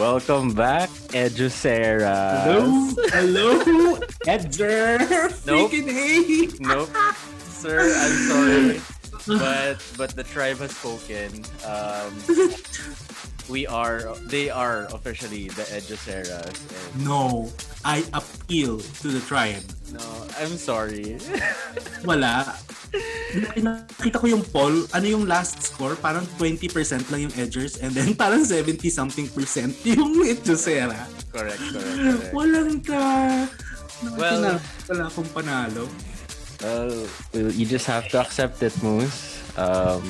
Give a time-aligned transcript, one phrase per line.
[0.00, 2.42] Welcome back, Edusera.
[3.12, 4.96] Hello, hello, Edger.
[5.44, 5.70] Nope.
[5.70, 6.48] Freaking hey.
[6.58, 6.88] Nope,
[7.44, 7.84] sir.
[7.84, 8.80] I'm sorry,
[9.28, 11.44] but but the tribe has spoken.
[11.68, 12.16] Um,
[13.52, 14.16] we are.
[14.24, 16.48] They are officially the Eduseras.
[16.96, 17.52] And No,
[17.84, 19.62] I appeal to the tribe.
[19.92, 20.00] no,
[20.40, 21.18] I'm sorry.
[22.08, 22.56] Wala.
[23.56, 25.94] Nakita ko yung poll, ano yung last score?
[25.94, 26.66] Parang 20%
[27.10, 31.06] lang yung Edgers and then parang 70 something percent yung Edgera.
[31.30, 32.32] correct, correct, correct.
[32.34, 33.02] Walang ka.
[34.16, 35.84] Well- Well, wala akong panalo.
[36.64, 36.92] Well,
[37.32, 39.36] well, you just have to accept it, Moose.
[39.56, 40.00] Um,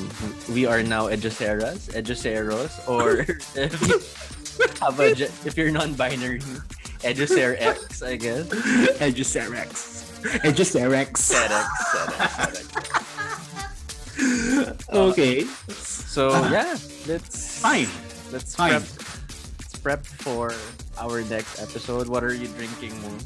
[0.51, 3.23] we are now Eduseras, Eduseros, or
[3.55, 3.99] if you
[4.79, 5.11] have a,
[5.43, 6.39] if you're non-binary,
[7.03, 8.47] Eduser X, I guess.
[10.45, 10.53] Edgeserex.
[10.53, 12.67] just Sedex, Sedex.
[14.93, 15.45] Okay.
[15.73, 17.87] So yeah, let's Fine.
[18.31, 18.81] let's Fine.
[18.81, 18.83] prep
[19.57, 20.53] let's prep for
[20.99, 22.07] our next episode.
[22.07, 23.25] What are you drinking, Moose?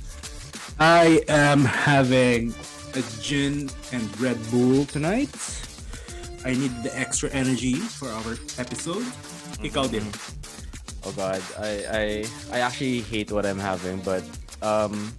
[0.80, 2.54] I am having
[2.96, 5.32] a gin and Red Bull tonight.
[6.46, 9.04] I need the extra energy for our episode.
[9.66, 10.06] Ikaw din.
[11.04, 12.04] Oh God, I I
[12.56, 14.24] I actually hate what I'm having, but
[14.62, 15.12] um,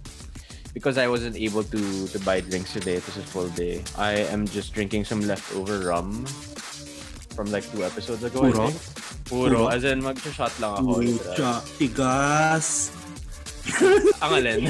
[0.77, 1.81] because I wasn't able to
[2.13, 3.81] to buy drinks today, it was a full day.
[3.97, 6.29] I am just drinking some leftover rum
[7.33, 8.45] from like two episodes ago.
[8.45, 8.69] I Puro?
[8.69, 8.77] think.
[9.25, 9.49] Puro.
[9.49, 9.73] Puro?
[9.73, 11.01] As in, mag-shot lang ako.
[11.01, 12.93] Pucha, tigas.
[14.21, 14.61] Ang alin.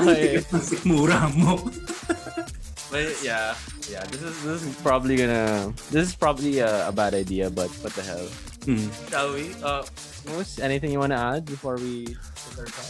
[0.00, 0.40] okay.
[0.64, 1.60] Sikmura mo.
[2.88, 3.52] But yeah,
[3.92, 4.00] yeah.
[4.08, 5.76] This is this is probably gonna.
[5.92, 8.24] This is probably a, a bad idea, but what the hell?
[8.64, 8.88] Hmm.
[9.12, 9.52] Shall we?
[9.60, 9.84] Uh,
[10.32, 12.16] Moose, anything you want to add before we?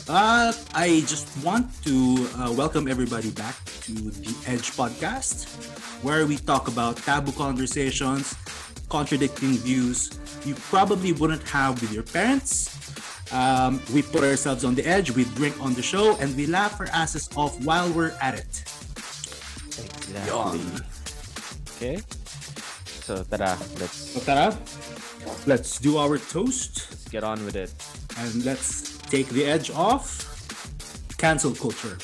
[0.08, 5.44] Uh, I just want to uh, welcome everybody back to the Edge podcast,
[6.02, 8.34] where we talk about taboo conversations,
[8.88, 10.10] contradicting views
[10.46, 12.72] you probably wouldn't have with your parents.
[13.32, 16.80] Um, we put ourselves on the edge, we drink on the show, and we laugh
[16.80, 18.64] our asses off while we're at it.
[19.76, 20.60] Exactly.
[21.76, 22.00] Okay.
[23.08, 24.52] So tara, let's So tara,
[25.46, 27.72] let's do our toast let's get on with it.
[28.20, 30.28] and let's take the edge off.
[31.16, 31.96] Cancel culture.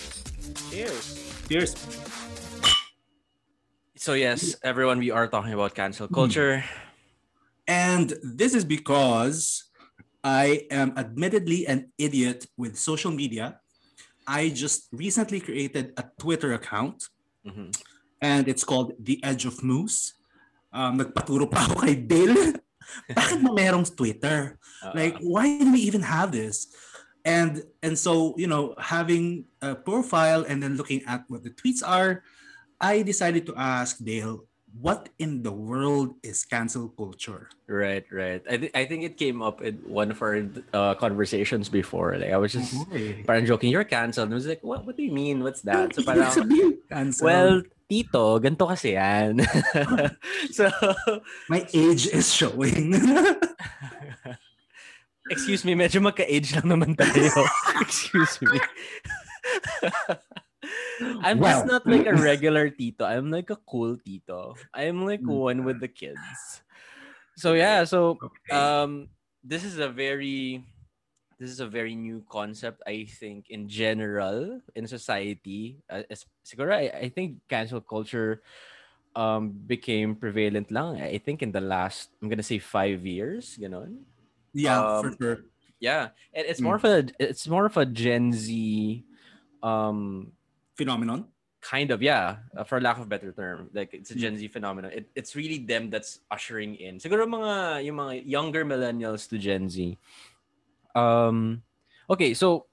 [0.73, 1.05] Cheers.
[1.49, 1.77] Cheers.
[3.97, 6.65] So yes, everyone, we are talking about cancel culture.
[7.69, 9.65] And this is because
[10.25, 13.61] I am admittedly an idiot with social media.
[14.27, 17.13] I just recently created a Twitter account
[17.45, 17.77] Mhm.
[18.25, 20.15] and it's called The Edge of Moose.
[20.75, 22.59] Um, nagpaturo pa ako kay Dale.
[23.15, 24.59] Bakit mo merong Twitter?
[24.83, 26.69] Uh, Like, why do we even have this?
[27.25, 31.81] And and so, you know, having a profile and then looking at what the tweets
[31.81, 32.21] are,
[32.77, 34.45] I decided to ask Dale,
[34.77, 37.49] what in the world is cancel culture?
[37.65, 38.43] right, right.
[38.45, 42.19] I think I think it came up in one of our uh, conversations before.
[42.19, 42.75] Like I was just
[43.25, 44.29] parang joking, you're canceled.
[44.29, 44.85] And I was like, what?
[44.85, 45.41] What do you mean?
[45.41, 45.95] What's that?
[45.97, 46.29] So parang,
[46.93, 47.25] cancel.
[47.25, 49.41] well, tito, ganito kasi yan.
[50.57, 50.69] so,
[51.49, 52.95] my age is showing.
[55.33, 57.33] excuse me, medyo magka-age lang naman tayo.
[57.85, 58.61] excuse me.
[61.21, 61.81] I'm just Well.
[61.81, 63.05] not like a regular tito.
[63.05, 64.55] I'm like a cool tito.
[64.73, 65.37] I'm like Mm.
[65.37, 66.63] one with the kids.
[67.37, 68.17] So yeah, so
[68.49, 69.11] um
[69.43, 70.63] this is a very
[71.45, 75.85] this is a very new concept I think in general in society.
[75.93, 76.09] Uh,
[76.41, 78.41] siguro I, I think cancel culture
[79.13, 84.09] um became prevalent lang I think in the last I'm gonna say five years, ganon.
[84.57, 85.39] yeah, for Um, sure.
[85.81, 86.65] Yeah, and it's Mm.
[86.65, 88.49] more of a it's more of a Gen Z
[89.61, 90.33] um
[90.81, 91.29] Phenomenon.
[91.65, 94.21] kind of yeah uh, for lack of a better term like it's a Mm.
[94.21, 98.69] gen z phenomenon it, it's really them that's ushering in siguro mga yung mga younger
[98.69, 99.97] millennials to gen z
[100.95, 101.63] um
[102.09, 102.67] okay so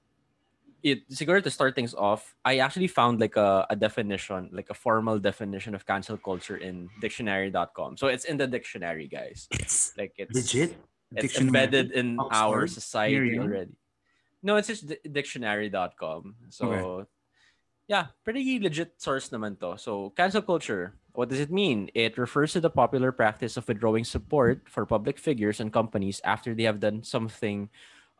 [0.82, 4.74] it siguro to start things off i actually found like a, a definition like a
[4.74, 10.14] formal definition of cancel culture in dictionary.com so it's in the dictionary guys It's like
[10.18, 10.74] it's legit.
[11.14, 11.46] it's Dictionary.
[11.48, 13.76] embedded in our society already.
[14.42, 16.34] No, it's just di- dictionary.com.
[16.48, 17.06] So,
[17.86, 19.78] yeah, pretty legit source naman to.
[19.78, 21.90] So, cancel culture, what does it mean?
[21.94, 26.54] It refers to the popular practice of withdrawing support for public figures and companies after
[26.56, 27.68] they have done something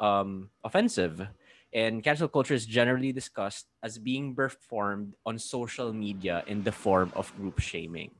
[0.00, 1.26] um, offensive.
[1.72, 7.12] And cancel culture is generally discussed as being performed on social media in the form
[7.16, 8.10] of group shaming.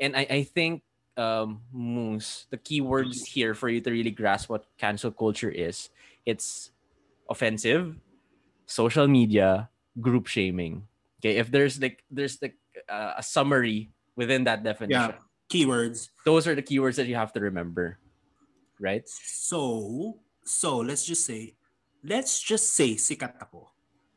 [0.00, 0.82] And I, I think
[1.16, 5.88] um, Moose, the keywords here for you to really grasp what cancel culture is,
[6.26, 6.72] it's
[7.30, 7.94] offensive,
[8.66, 9.70] social media,
[10.00, 10.82] group shaming.
[11.22, 12.56] Okay, if there's like there's like
[12.90, 15.22] uh, a summary within that definition, Yeah.
[15.48, 16.10] Keywords.
[16.26, 17.98] those are the keywords that you have to remember.
[18.80, 19.06] right?
[19.08, 21.54] So, so let's just say,
[22.02, 23.68] let's just say sikat ako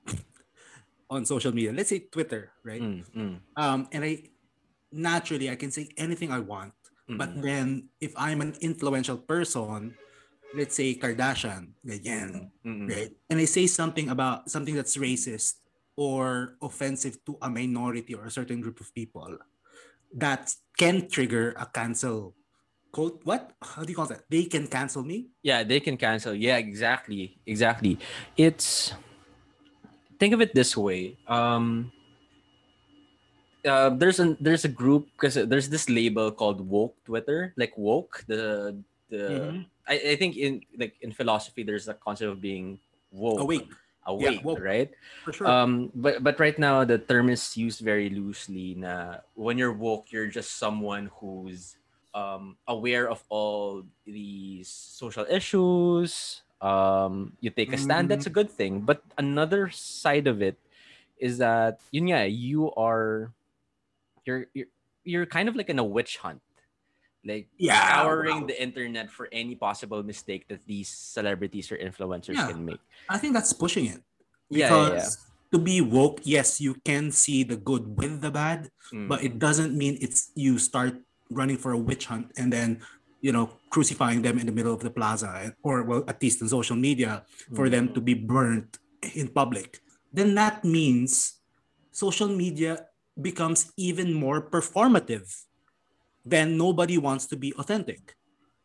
[1.13, 1.73] on social media.
[1.73, 2.81] Let's say Twitter, right?
[2.81, 4.29] Mm, mm, Um, and I
[4.93, 6.73] naturally I can say anything I want.
[7.09, 7.41] But mm.
[7.41, 9.97] then if I'm an influential person,
[10.53, 12.85] let's say Kardashian, ganyan, Mm, mm.
[12.85, 13.11] right?
[13.29, 15.57] And I say something about something that's racist
[15.97, 19.41] or offensive to a minority or a certain group of people,
[20.15, 22.37] that can trigger a cancel
[22.91, 23.21] quote.
[23.24, 23.51] What?
[23.62, 24.25] How do you call that?
[24.30, 25.30] They can cancel me.
[25.44, 26.33] Yeah, they can cancel.
[26.33, 27.38] Yeah, exactly.
[27.45, 27.97] Exactly.
[28.38, 28.94] It's
[30.19, 31.18] think of it this way.
[31.27, 31.91] Um
[33.65, 38.24] uh, there's a there's a group because there's this label called woke Twitter, like woke.
[38.27, 38.75] The
[39.09, 39.65] the Mhm.
[39.89, 42.80] I, I think in like in philosophy there's a concept of being
[43.12, 43.68] woke, Awake.
[44.06, 44.62] awake, woke.
[44.62, 44.92] right?
[45.25, 45.47] For sure.
[45.50, 48.75] Um, but but right now the term is used very loosely.
[48.77, 51.75] Na when you're woke, you're just someone who's
[52.13, 56.41] um aware of all these social issues.
[56.59, 58.09] Um, you take a stand.
[58.11, 58.81] That's a good thing.
[58.83, 60.59] But another side of it
[61.17, 63.31] is that yun nga, you are
[64.25, 64.67] you're you're
[65.06, 66.41] you're kind of like in a witch hunt.
[67.23, 68.47] Like Yeah, scouring wow.
[68.47, 72.47] the internet for any possible mistake that these celebrities or influencers Yeah.
[72.47, 72.79] can make.
[73.11, 74.00] I think that's pushing it.
[74.50, 75.51] Yeah, Because yeah, yeah.
[75.51, 79.07] to be woke, yes, you can see the good with the bad, Mm.
[79.11, 82.81] but it doesn't mean it's you start running for a witch hunt and then
[83.21, 86.47] you know crucifying them in the middle of the plaza or well at least in
[86.47, 87.23] social media
[87.53, 87.71] for mm.
[87.71, 88.79] them to be burnt
[89.15, 89.79] in public.
[90.11, 91.39] Then that means
[91.91, 92.87] social media
[93.19, 95.27] becomes even more performative
[96.25, 98.15] then nobody wants to be authentic.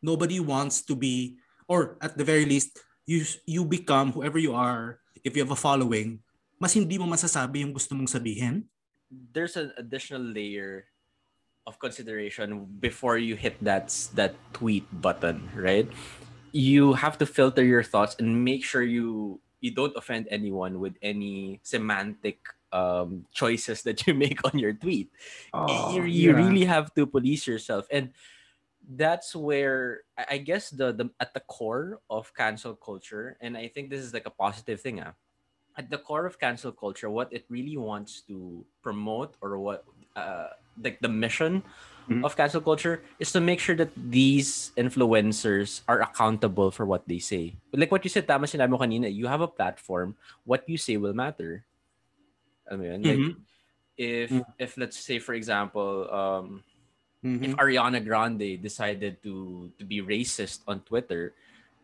[0.02, 2.76] Nobody wants to be or at the very least
[3.08, 6.20] you you become whoever you are if you have a following
[6.60, 8.68] mas hindi mo masasabi yung gusto mong sabihin.
[9.08, 10.84] There's an additional layer
[11.66, 15.88] of consideration before you hit that that tweet button, right?
[16.52, 20.92] You have to filter your thoughts and make sure you you don't offend anyone with
[21.00, 22.38] any semantic
[22.72, 25.08] um, choices that you make on your tweet.
[25.96, 28.12] you, you really have to police yourself, and
[28.84, 33.88] that's where I guess the the at the core of cancel culture, and I think
[33.88, 35.00] this is like a positive thing.
[35.00, 35.16] Ah,
[35.76, 39.84] at the core of cancel culture, what it really wants to promote or what
[40.16, 40.48] uh,
[40.80, 41.62] like the mission
[42.08, 42.24] Mhm.
[42.24, 47.18] of cancel culture is to make sure that these influencers are accountable for what they
[47.18, 47.56] say.
[47.72, 50.96] Like what you said, tama sinabi mo kanina, you have a platform, what you say
[50.96, 51.64] will matter.
[52.70, 53.00] Yun?
[53.04, 53.36] Like, Mhm.
[53.96, 54.44] if, Mm.
[54.58, 56.64] if let's say, for example, um,
[57.24, 61.32] if Ariana Grande decided to to be racist on Twitter,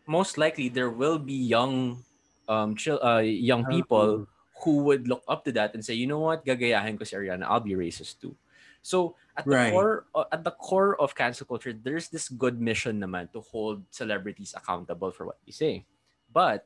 [0.07, 2.01] most likely there will be young
[2.47, 4.25] um uh, young people
[4.63, 7.45] who would look up to that and say, you know what, gagayahin ko si Ariana,
[7.49, 8.35] I'll be racist too.
[8.81, 9.71] So at the Right.
[9.73, 13.85] core uh, at the core of cancel culture, there's this good mission naman to hold
[13.93, 15.85] celebrities accountable for what they say.
[16.31, 16.65] But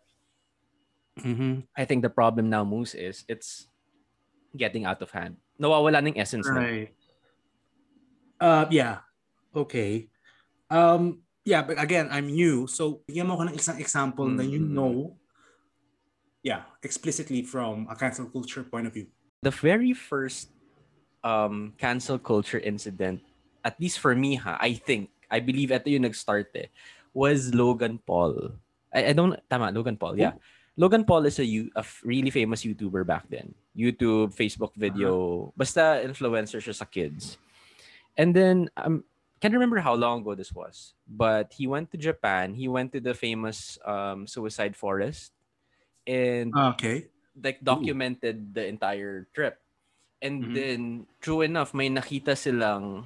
[1.19, 1.63] Mhm.
[1.75, 3.68] I think the problem now, Moose, is it's
[4.51, 5.39] getting out of hand.
[5.59, 6.59] Nawawala ng essence na.
[6.59, 6.92] Right.
[8.39, 9.07] Uh, yeah.
[9.56, 10.12] Okay.
[10.68, 12.68] Um, yeah, but again, I'm new.
[12.68, 14.75] So, bigyan mo ko ng isang example na you Mm.
[14.75, 15.15] know,
[16.45, 19.09] yeah, explicitly from a cancel culture point of view.
[19.45, 20.50] the very first
[21.21, 23.21] um cancel culture incident,
[23.62, 26.73] at least for me, ha, I think, I believe ito yung nag-start eh,
[27.14, 28.57] was Logan Paul.
[28.90, 30.33] I, I don't, tama, Logan Paul, yeah.
[30.78, 31.45] Logan Paul is a,
[31.78, 33.54] a really famous YouTuber back then.
[33.78, 37.37] YouTube, Facebook video, basta influencer siya sa kids.
[38.18, 39.06] And then, um,
[39.40, 42.56] can't remember how long ago this was, but he went to Japan.
[42.56, 45.34] He went to the famous um, suicide forest,
[46.07, 47.07] and Okay.
[47.42, 49.59] like documented the entire trip.
[50.21, 50.54] And Mhm.
[50.56, 50.80] then
[51.21, 53.06] true enough, may nakita silang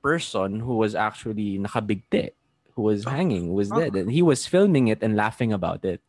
[0.00, 2.30] person who was actually nakabigti,
[2.78, 3.10] who was Oh.
[3.10, 3.80] hanging, was Oh.
[3.80, 6.00] dead, and he was filming it and laughing about it.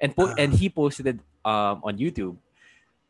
[0.00, 0.38] And po- Ah.
[0.38, 2.38] and he posted it um on YouTube.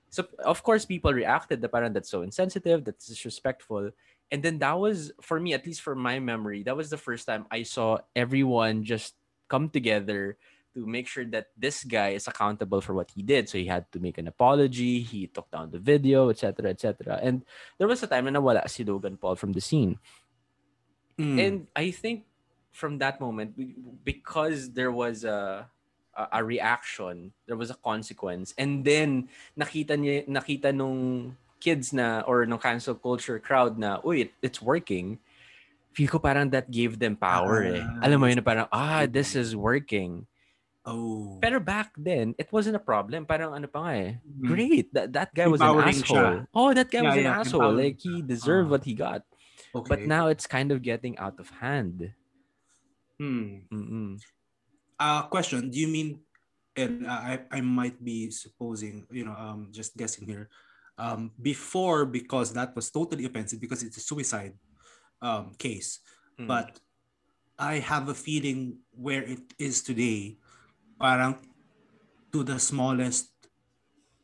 [0.09, 3.92] So of course people reacted the parang that's so insensitive, that's disrespectful.
[4.33, 7.28] And then that was for me, at least for my memory, that was the first
[7.28, 9.16] time I saw everyone just
[9.52, 10.37] come together
[10.78, 13.50] to make sure that this guy is accountable for what he did.
[13.50, 17.18] So he had to make an apology, he took down the video, etc., etc.
[17.18, 17.42] And
[17.82, 19.99] there was a time na nawala si Logan Paul from the scene.
[21.18, 21.37] Mm.
[21.42, 22.30] And I think
[22.70, 23.58] from that moment,
[24.06, 25.66] because there was a,
[26.14, 29.26] a reaction, there was a consequence, and then
[29.58, 34.62] nakita niya, nakita nung kids na or nung cancel culture crowd na, uy, it, it's
[34.62, 35.18] working.
[35.90, 37.82] Feel ko parang that gave them power eh.
[37.82, 40.23] Ah, Alam mo yun parang, ah, this is working.
[40.88, 41.38] Oh.
[41.40, 43.26] Pero back then, it wasn't a problem.
[43.28, 44.12] Parang ano pa nga eh.
[44.25, 44.49] Mhm.
[44.49, 44.87] Great.
[44.97, 46.16] That, that guy was an asshole.
[46.16, 46.47] siya.
[46.57, 47.76] Oh, that guy was an yeah, asshole.
[47.76, 48.73] Like, he deserved Ah.
[48.76, 49.23] what he got.
[49.75, 49.88] Okay.
[49.88, 52.12] But now it's kind of getting out of hand.
[53.21, 53.68] Hmm.
[53.73, 54.16] Mm-mm.
[54.99, 56.21] Uh, question: Do you mean?
[56.78, 60.49] And uh, I I might be supposing, you know, um, just guessing here.
[60.99, 64.54] Um, before because that was totally offensive because it's a suicide
[65.23, 66.02] um, case,
[66.38, 66.47] Mm.
[66.47, 66.78] but
[67.59, 70.38] I have a feeling where it is today,
[70.99, 71.38] parang
[72.28, 73.33] to the smallest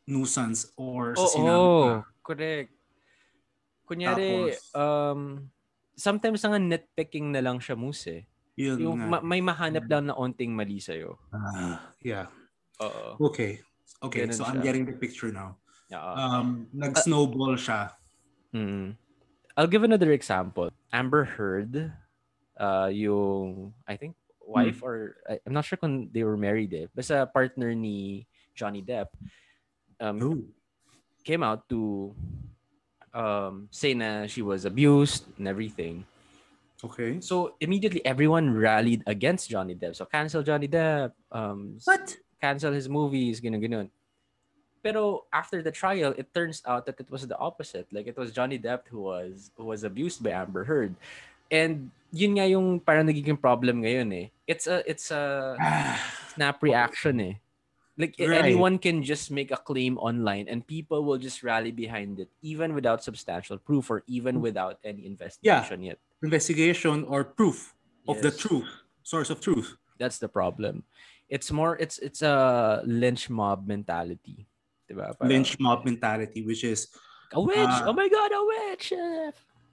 [0.05, 1.95] nuisance or sa Oo, sinabi ka.
[2.21, 2.71] correct.
[3.85, 5.21] Kunyari, Tapos- um,
[5.95, 8.21] sometimes nga nitpicking na lang siya, Moose eh.
[8.55, 9.19] Yun Yung nga.
[9.19, 11.19] ma- may mahanap lang na onting mali sa'yo.
[11.29, 12.27] Ah, yeah.
[12.79, 13.29] Oo.
[13.29, 13.59] Okay.
[14.01, 14.63] Okay, Ganun so I'm siya.
[14.63, 15.57] getting the picture now.
[15.91, 16.13] Oo.
[16.13, 17.93] Um, nag-snowball siya.
[18.53, 18.95] Mm.
[19.55, 20.71] I'll give another example.
[20.91, 21.91] Amber Heard,
[22.57, 26.85] uh, yung, I think, wife or, I'm not sure kung they were married eh.
[26.93, 29.09] Basta partner ni Johnny Depp
[29.99, 30.39] um, Oh.
[31.25, 32.13] came out to
[33.13, 36.05] um, say na she was abused and everything.
[36.83, 37.17] Okay.
[37.19, 39.95] So immediately everyone rallied against Johnny Depp.
[39.95, 42.17] So cancel Johnny Depp, um, What?
[42.41, 43.89] cancel his movies, ganun ganun.
[44.85, 47.89] Pero after the trial, it turns out that it was the opposite.
[47.89, 50.93] Like it was Johnny Depp who was who was abused by Amber Heard.
[51.51, 54.27] And yun nga yung parang nagiging problem ngayon eh.
[54.47, 55.55] It's a it's a
[56.33, 57.35] snap reaction eh.
[57.95, 58.43] Like Right.
[58.51, 62.75] anyone can just make a claim online and people will just rally behind it even
[62.75, 65.99] without substantial proof or even without any investigation yet.
[66.19, 67.71] Investigation or proof
[68.07, 68.67] of the truth,
[69.03, 69.79] source of truth.
[69.95, 70.83] That's the problem.
[71.31, 74.43] It's more it's it's a lynch mob mentality.
[74.91, 75.15] Diba?
[75.17, 76.91] Parang, Lynch mob mentality, which is
[77.33, 77.57] a witch.
[77.57, 77.89] Ah.
[77.89, 78.91] oh my god, a witch.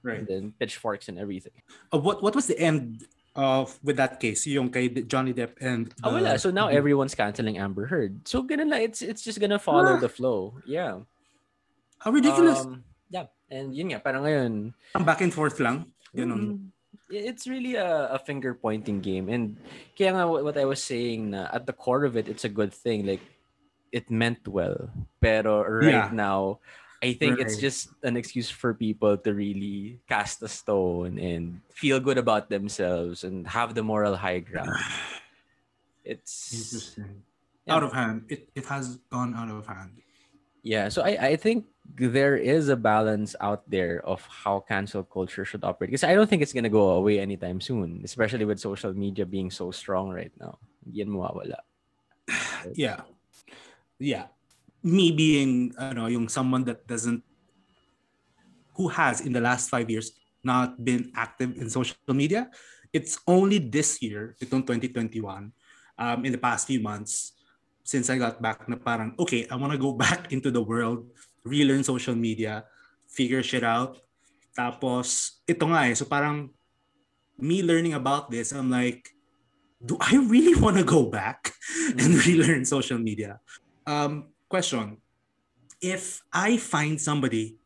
[0.02, 0.18] Right.
[0.18, 1.54] And then pitchforks and everything.
[1.94, 4.44] Uh, what what was the end of with that case?
[4.46, 6.38] Yung kay Johnny Depp and Oh, wala.
[6.38, 8.26] So now everyone's canceling Amber Heard.
[8.28, 8.82] So ganun lang.
[8.82, 10.02] It's it's just gonna follow Ah.
[10.02, 10.58] the flow.
[10.66, 11.06] Yeah.
[12.02, 12.66] how ridiculous.
[12.66, 12.82] Um,
[13.14, 13.30] yeah.
[13.46, 15.86] And yun nga, parang ngayon, Ang back and forth lang.
[16.10, 16.40] Ganun.
[16.42, 16.58] mm,
[17.14, 19.30] it's really a, a finger pointing game.
[19.30, 19.54] And
[19.94, 22.50] kaya nga what, what I was saying na at the core of it, it's a
[22.50, 23.06] good thing.
[23.06, 23.22] Like,
[23.94, 24.90] it meant well.
[25.22, 26.10] Pero right Yeah.
[26.10, 26.58] now,
[27.02, 31.98] I think it's just an excuse for people to really cast a stone and feel
[31.98, 34.70] good about themselves and have the moral high ground.
[36.02, 37.22] It's Interesting.
[37.62, 37.78] Yeah.
[37.78, 38.26] Out of hand.
[38.26, 40.02] It it has gone out of hand.
[40.66, 45.46] Yeah, so I, I think there is a balance out there of how cancel culture
[45.46, 45.94] should operate.
[45.94, 49.50] Because I don't think it's gonna go away anytime soon, especially with social media being
[49.50, 50.58] so strong right now.
[50.82, 51.62] Hindi yan mawawala.
[52.74, 53.06] Yeah.
[53.98, 54.26] Yeah.
[54.82, 57.22] Me being ano, yung someone that doesn't
[58.74, 60.12] who has in the last five years
[60.42, 62.50] not been active in social media.
[62.92, 65.52] It's only this year, itong 2021,
[65.98, 67.32] um, in the past few months,
[67.84, 71.08] since I got back na parang, okay, I want to go back into the world,
[71.44, 72.64] relearn social media,
[73.08, 73.96] figure shit out.
[74.52, 76.52] Tapos, ito nga eh, so parang
[77.40, 79.08] me learning about this, I'm like,
[79.80, 81.54] do I really want to go back
[81.98, 83.40] and relearn social media?
[83.88, 85.00] Um, question:
[85.80, 87.56] If I find somebody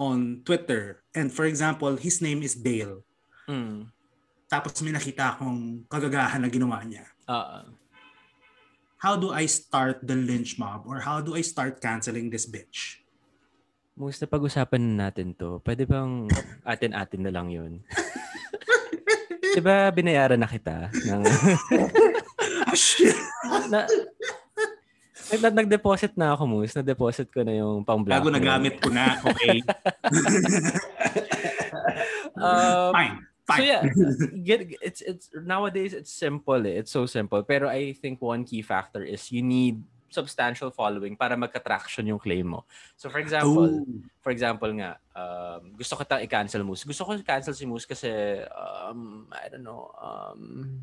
[0.00, 3.04] on Twitter, and for example, his name is Dale,
[3.44, 3.92] Mm.
[4.48, 7.62] tapos may nakita akong kagagahan na ginawa niya, Uh,
[8.98, 12.98] how do I start the lynch mob or how do I start canceling this bitch?
[13.94, 15.60] Most na pag-usapan na natin to.
[15.60, 16.26] Pwede bang
[16.64, 17.78] atin-atin na lang yun?
[19.54, 20.88] diba binayaran na kita?
[21.06, 21.22] Ng,
[22.62, 23.12] Ah, shit!
[23.68, 23.84] na,
[25.40, 26.76] nag-deposit na ako, Moose.
[26.76, 28.20] Na-deposit ko na yung pang black.
[28.20, 29.62] Bago nagamit ko na, okay?
[32.42, 33.16] Um, Fine.
[33.46, 33.58] Fine.
[33.58, 33.82] So yeah,
[34.42, 36.58] get it's it's nowadays it's simple.
[36.66, 36.82] Eh.
[36.82, 37.42] It's so simple.
[37.42, 42.52] Pero I think one key factor is you need substantial following para magka-traction yung claim
[42.52, 42.66] mo.
[42.96, 43.86] So for example, Oh.
[44.20, 46.84] for example nga, um, gusto ko tang i-cancel Moose.
[46.84, 48.10] Gusto ko i-cancel si Moose kasi
[48.52, 50.82] um, I don't know, um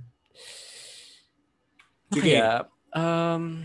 [2.09, 2.39] Sige.
[2.39, 2.65] kaya?
[2.95, 3.63] Um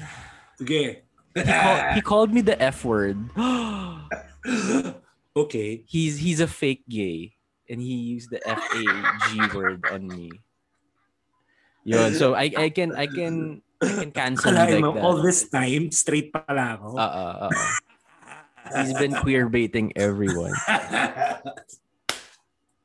[0.61, 1.03] Sige.
[1.35, 3.19] he, call- he called me the F word.
[5.37, 5.83] okay.
[5.87, 7.33] he's he's a fake gay
[7.69, 8.85] and he used the F A
[9.31, 10.31] G word on me.
[11.85, 12.15] Yun.
[12.15, 15.05] So I I can I can I can cancel him like mo, that.
[15.05, 16.97] all this time, straight pala ako.
[16.97, 18.81] Uh, uh, uh, uh.
[18.81, 20.55] He's been queer baiting everyone.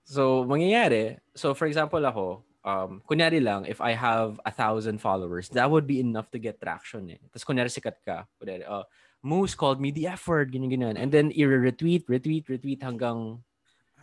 [0.09, 5.49] So mangyayari, so for example ako, um, kunyari lang, if I have a thousand followers,
[5.57, 7.19] that would be enough to get traction eh.
[7.33, 8.85] Tapos kunyari sikat ka, kunyari, uh,
[9.19, 10.95] Moose called me the F word, ganyan, ganyan.
[10.95, 13.43] And then i-retweet, retweet, retweet hanggang,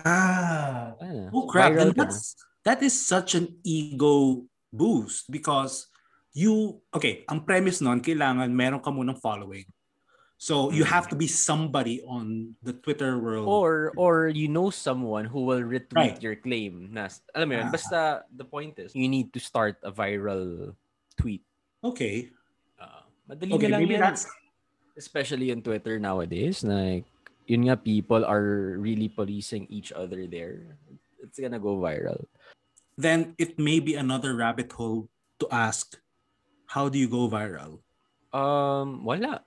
[0.04, 0.92] ah.
[1.00, 1.72] ano, Oh crap!
[1.72, 1.94] na.
[1.94, 5.88] that's that is such an ego boost because
[6.36, 7.24] you okay.
[7.32, 9.64] Ang premise nun kailangan meron ka munang following.
[10.36, 13.48] So you have to be somebody on the Twitter world.
[13.48, 16.20] Or or you know someone who will retweet Right.
[16.20, 16.92] your claim.
[16.92, 17.72] Na, alam mo yun, Ah.
[17.72, 20.76] basta the point is, you need to start a viral
[21.16, 21.40] tweet.
[21.80, 22.28] okay.
[22.76, 24.04] Uh, madali Okay, na lang maybe yan.
[24.12, 24.28] that's
[24.96, 26.64] Especially on Twitter nowadays.
[26.64, 27.04] Like,
[27.44, 30.76] yun nga, people are really policing each other there.
[31.20, 32.28] It's gonna go viral.
[32.96, 35.04] then it may be another rabbit hole
[35.36, 36.00] to ask
[36.72, 37.76] how do you go viral?
[38.32, 39.44] Um, wala.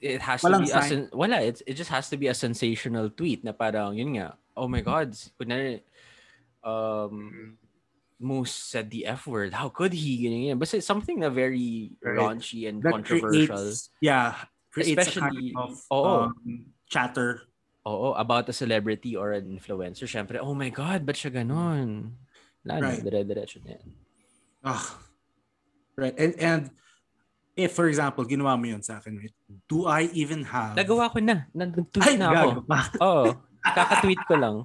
[0.00, 0.88] It has Walang to be a sign.
[0.90, 1.38] sen- wala.
[1.42, 4.80] It, it just has to be a sensational tweet na parang, yun nga, oh my
[4.80, 5.80] God, kunwari,
[6.64, 7.56] um,
[8.20, 9.54] Moose said the F word.
[9.56, 10.20] How could he?
[10.28, 10.58] Ganyan, ganyan.
[10.60, 12.18] Basta something na very Right.
[12.20, 13.56] raunchy and That controversial.
[13.56, 14.36] creates, yeah,
[14.68, 16.04] creates Especially- a kind of oo.
[16.28, 17.48] um, chatter.
[17.88, 20.04] Oo, about a celebrity or an influencer.
[20.04, 22.12] Syempre, oh my God, ba't siya ganon?
[22.60, 23.00] Wala na, Right.
[23.00, 23.88] dire-diretso na yan.
[24.60, 24.84] Ah,
[25.96, 26.12] right.
[26.20, 26.62] And and
[27.60, 29.36] if for example, ginawa mo yun sa akin, right?
[29.68, 31.46] Do I even have Nagawa ko na.
[31.52, 32.48] Nag-tweet na ako.
[33.04, 33.24] Oo.
[33.60, 34.56] Kaka-tweet ko lang.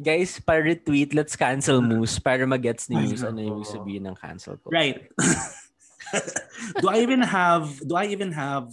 [0.00, 4.56] Guys, para retweet, let's cancel Moose para magets ni Moose ano yung sabihin ng cancel
[4.56, 4.72] ko.
[4.72, 5.12] Right.
[6.80, 8.72] do I even have do I even have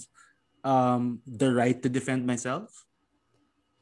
[0.63, 2.87] um the right to defend myself?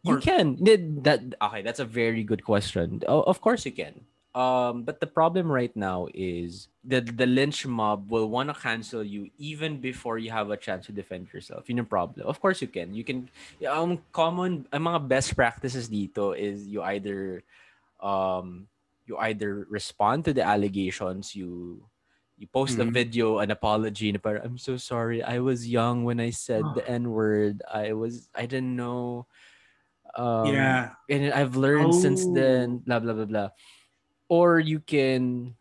[0.02, 0.58] You Or- can.
[0.58, 3.02] Did That okay, that's a very good question.
[3.06, 4.06] Of course you can.
[4.36, 9.00] Um, but the problem right now is that the lynch mob will want to cancel
[9.02, 11.70] you even before you have a chance to defend yourself.
[11.72, 12.28] Yun yung problem.
[12.28, 12.92] Of course you can.
[12.92, 13.32] You can
[13.64, 17.48] um common ang mga best practices dito is you either
[18.04, 18.68] um
[19.08, 21.80] you either respond to the allegations, you
[22.36, 22.92] you post a Mhm.
[22.92, 25.24] video, an apology, parang, I'm so sorry.
[25.24, 27.64] I was young when I said the N word.
[27.72, 29.32] I was I didn't know.
[30.20, 30.92] Um, yeah.
[31.10, 32.34] and I've learned since Oh.
[32.36, 33.50] then, blah blah blah blah.
[34.28, 35.56] Or you can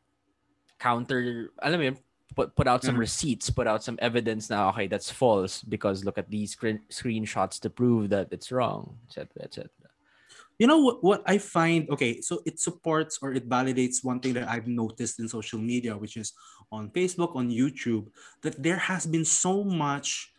[0.78, 1.98] counter, alam mo yun,
[2.34, 3.04] put, put out some Mhm.
[3.06, 7.60] receipts, put out some evidence now okay, that's false because look at these screen, screenshots
[7.60, 9.44] to prove that it's wrong, etc.
[9.44, 9.70] etc.
[10.58, 14.34] You know what, what I find okay, so it supports or it validates one thing
[14.34, 16.32] that I've noticed in social media, which is
[16.70, 18.10] on Facebook, on YouTube,
[18.42, 20.33] that there has been so much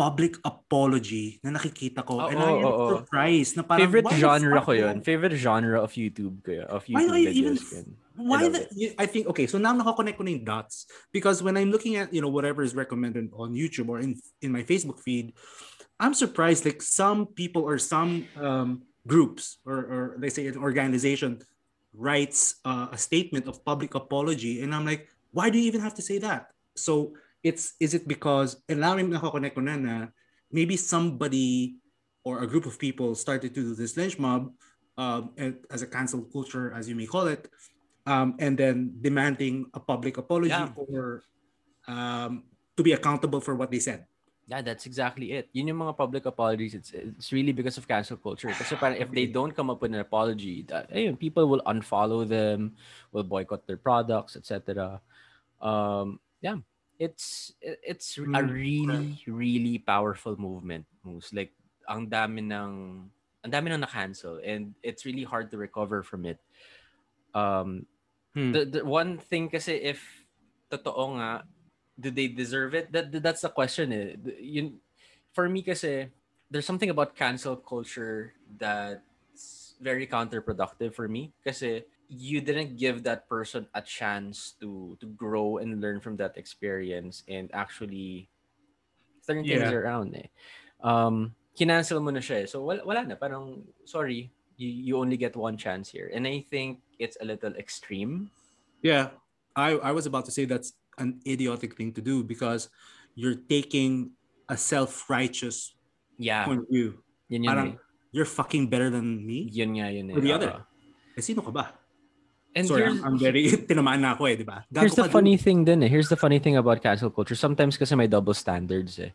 [0.00, 2.24] public apology na nakikita ko.
[2.24, 2.84] and Oo, I am oo.
[2.96, 4.96] surprised na parang, Favorite genre ko yun.
[5.04, 6.66] Favorite genre of YouTube ko yun.
[6.72, 7.86] Of Why YouTube do I even yun.
[8.20, 11.60] Why the, you- I think okay, so now nakakonect ko na yung dots because when
[11.60, 15.00] I'm looking at you know whatever is recommended on YouTube or in in my Facebook
[15.04, 15.36] feed,
[16.00, 21.44] I'm surprised like some people or some um, groups or or let's say an organization
[21.92, 25.96] writes uh, a statement of public apology and I'm like, why do you even have
[26.00, 26.52] to say that?
[26.76, 29.96] So it's is it because and now I'm nakakonect ko na na
[30.52, 31.76] maybe somebody
[32.24, 34.52] or a group of people started to do this lynch mob
[35.00, 35.32] um,
[35.70, 37.48] as a cancel culture, as you may call it,
[38.04, 40.68] um, and then demanding a public apology Yeah.
[40.76, 41.24] or
[41.88, 42.44] um,
[42.76, 44.04] to be accountable for what they said.
[44.50, 45.48] Yeah, that's exactly it.
[45.54, 46.74] Yun yung mga public apologies.
[46.74, 48.50] It's it's really because of cancel culture.
[48.50, 52.26] Kasi parang if they don't come up with an apology, that, ayun, people will unfollow
[52.26, 52.74] them,
[53.14, 54.98] will boycott their products, etc.
[55.62, 56.58] Um, yeah,
[57.00, 60.84] it's it- it's a Mm, really really powerful movement.
[61.02, 61.56] Moves like
[61.88, 62.72] ang dami ng
[63.40, 66.36] ang dami nang na-cancel and it's really hard to recover from it.
[67.32, 67.88] Um,
[68.36, 68.52] Hmm.
[68.52, 69.98] the, the one thing kasi if
[70.70, 71.42] totoo nga
[71.98, 74.14] do they deserve it that that- that's the question eh.
[74.38, 74.78] Yun
[75.32, 76.06] for me kasi
[76.52, 83.30] there's something about cancel culture that's very counterproductive for me kasi you didn't give that
[83.30, 88.26] person a chance to to grow and learn from that experience and actually
[89.22, 89.78] turn things Yeah.
[89.78, 90.26] around eh.
[90.82, 92.46] Um kinancel mo na siya eh.
[92.50, 96.42] So wala, wala na parang sorry you, you only get one chance here and I
[96.50, 98.34] think it's a little extreme
[98.82, 99.12] Yeah,
[99.54, 102.72] I, I was about to say that's an idiotic thing to do because
[103.14, 104.16] you're taking
[104.48, 105.76] a self-righteous
[106.18, 107.04] yeah point of view.
[107.30, 107.78] yun yun Parang, eh.
[108.10, 109.46] you're fucking better than me?
[109.52, 110.16] Yun nga yun eh.
[110.16, 110.50] Or the other.
[111.14, 111.76] Eh, sino ka ba?
[112.54, 114.66] And Sorry, I'm, I'm very, tinamaan na ako eh, di ba?
[114.74, 115.14] Gago here's the ka, dude.
[115.14, 115.88] funny thing din eh.
[115.88, 117.38] Here's the funny thing about cancel culture.
[117.38, 119.14] Sometimes kasi may double standards eh.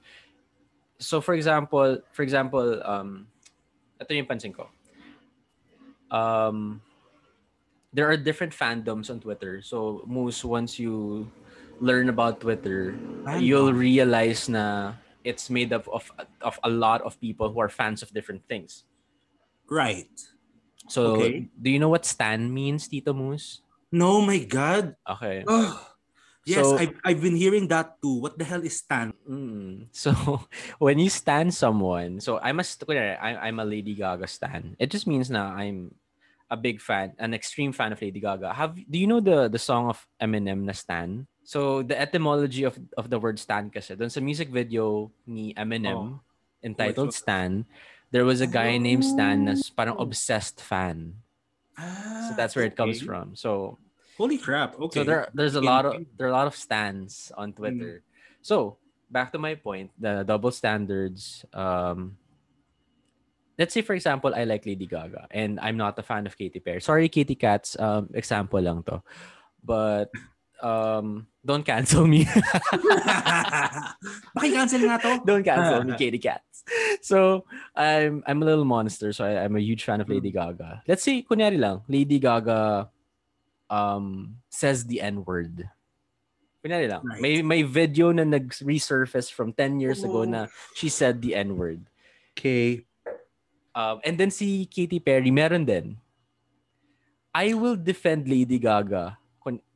[0.99, 3.27] So for example, for example, um,
[3.99, 4.71] ito yung pansin ko.
[6.11, 6.79] Um,
[7.91, 9.61] there are different fandoms on Twitter.
[9.61, 11.27] So Moose, once you
[11.79, 13.41] learn about Twitter, Fandom.
[13.43, 14.93] you'll realize na
[15.27, 16.07] it's made up of
[16.39, 18.83] of a lot of people who are fans of different things.
[19.67, 20.07] Right.
[20.87, 21.49] So Okay.
[21.53, 23.61] do you know what stan means, Tito Moose?
[23.91, 24.95] No, my God.
[25.07, 25.43] Okay.
[26.45, 28.21] Yes, So- I've, I've been hearing that too.
[28.21, 29.13] What the hell is Stan?
[29.25, 29.89] Mm.
[29.95, 30.13] So
[30.77, 34.77] when you stan someone, so I'm a st- kunyari, I, I'm a Lady Gaga stan.
[34.77, 35.89] It just means now I'm
[36.45, 38.53] a big fan, an extreme fan of Lady Gaga.
[38.53, 41.25] Have do you know the the song of Eminem na Stan?
[41.41, 45.97] So the etymology of of the word stan kasi doon sa music video ni Eminem
[45.97, 46.21] Oh.
[46.61, 47.65] entitled Oh, Stan,
[48.15, 49.43] there was a guy named Stan
[49.75, 50.07] parang Oh.
[50.07, 51.19] obsessed fan.
[51.75, 53.11] Ah, So that's where it comes okay.
[53.11, 53.35] from.
[53.35, 53.75] So
[54.15, 54.79] Holy crap.
[54.79, 54.95] Okay.
[54.95, 57.99] So there, there's a lot of there are a lot of stans on Twitter.
[58.39, 58.79] So
[59.11, 61.43] back to my point, the double standards.
[61.51, 62.15] Um,
[63.59, 66.63] let's say for example, I like Lady Gaga, and I'm not a fan of Katy
[66.63, 66.79] Perry.
[66.79, 67.75] Sorry, Katy Cats.
[67.75, 69.03] Um, example lang to,
[69.59, 70.07] but
[70.63, 72.25] um, don't cancel me.
[74.35, 75.21] Paki-cancel nga to.
[75.25, 76.65] don't cancel me, Katy Cats.
[77.05, 77.45] So
[77.77, 80.81] I'm I'm a little monster, so I, I'm a huge fan of Lady Gaga.
[80.89, 82.89] Let's say, kunyari lang, Lady Gaga
[83.69, 85.69] um says the N word.
[86.65, 87.21] Kunyari lang, Right.
[87.21, 90.29] may may video na nag-resurface from 10 years ago Oh.
[90.29, 91.85] na she said the N word.
[92.33, 92.83] Okay.
[93.75, 96.01] Um, and then si Katy Perry, meron din.
[97.35, 99.19] I will defend Lady Gaga.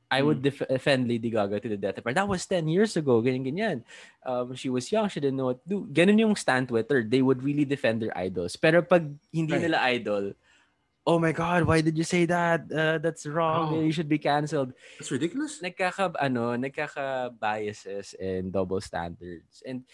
[0.09, 2.13] I would def- defend Lady Gaga to the death of her.
[2.13, 3.21] That was 10 years ago.
[3.21, 3.77] Ganyan, ganyan.
[4.25, 5.07] Um, she was young.
[5.07, 5.79] She didn't know what to do.
[5.93, 7.05] Ganun yung Stan Twitter.
[7.05, 8.57] They would really defend their idols.
[8.57, 9.69] Pero pag hindi Right.
[9.69, 10.33] nila idol,
[11.05, 12.65] oh my God, why did you say that?
[12.73, 13.77] Uh, that's wrong.
[13.77, 13.81] Oh.
[13.85, 14.73] You should be canceled.
[14.97, 15.61] That's ridiculous.
[15.61, 19.61] Nagkaka, ano, nagkaka-biases and double standards.
[19.65, 19.85] And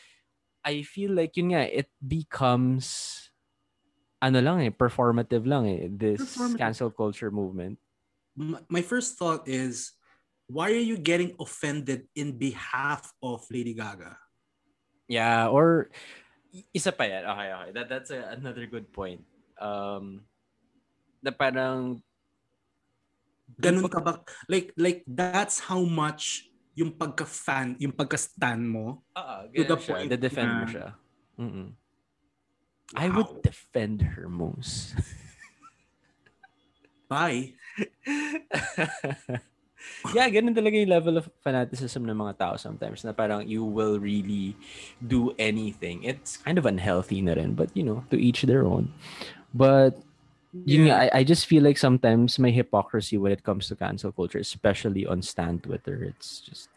[0.64, 3.28] I feel like, yun nga, it becomes
[4.22, 7.78] ano lang eh, performative lang eh, this cancel culture movement.
[8.68, 9.92] My first thought is,
[10.48, 14.18] why are you getting offended in behalf of Lady Gaga?
[15.08, 15.90] Yeah, or
[16.74, 17.26] isa pa yan.
[17.26, 17.72] Okay, okay.
[17.74, 19.26] That, that's a, another good point.
[19.62, 20.26] Um,
[21.22, 22.02] na parang,
[23.62, 24.20] Ganun ka ba?
[24.50, 29.06] Like, like that's how much yung pagka-fan, yung pagka-stan mo.
[29.16, 29.88] ah, To the siya.
[29.88, 30.88] point The defend mo siya.
[31.40, 31.70] Mm-mm.
[32.94, 34.94] I would defend her most.
[37.08, 37.54] Bye.
[40.14, 43.98] yeah, ganun talaga yung level of fanaticism ng mga tao sometimes na parang you will
[43.98, 44.54] really
[45.02, 46.04] do anything.
[46.06, 48.94] It's kind of unhealthy na rin, but you know, to each their own.
[49.56, 49.98] But
[50.64, 54.12] yun nga, I, I just feel like sometimes may hypocrisy when it comes to cancel
[54.12, 56.04] culture, especially on Stan Twitter.
[56.08, 56.72] It's just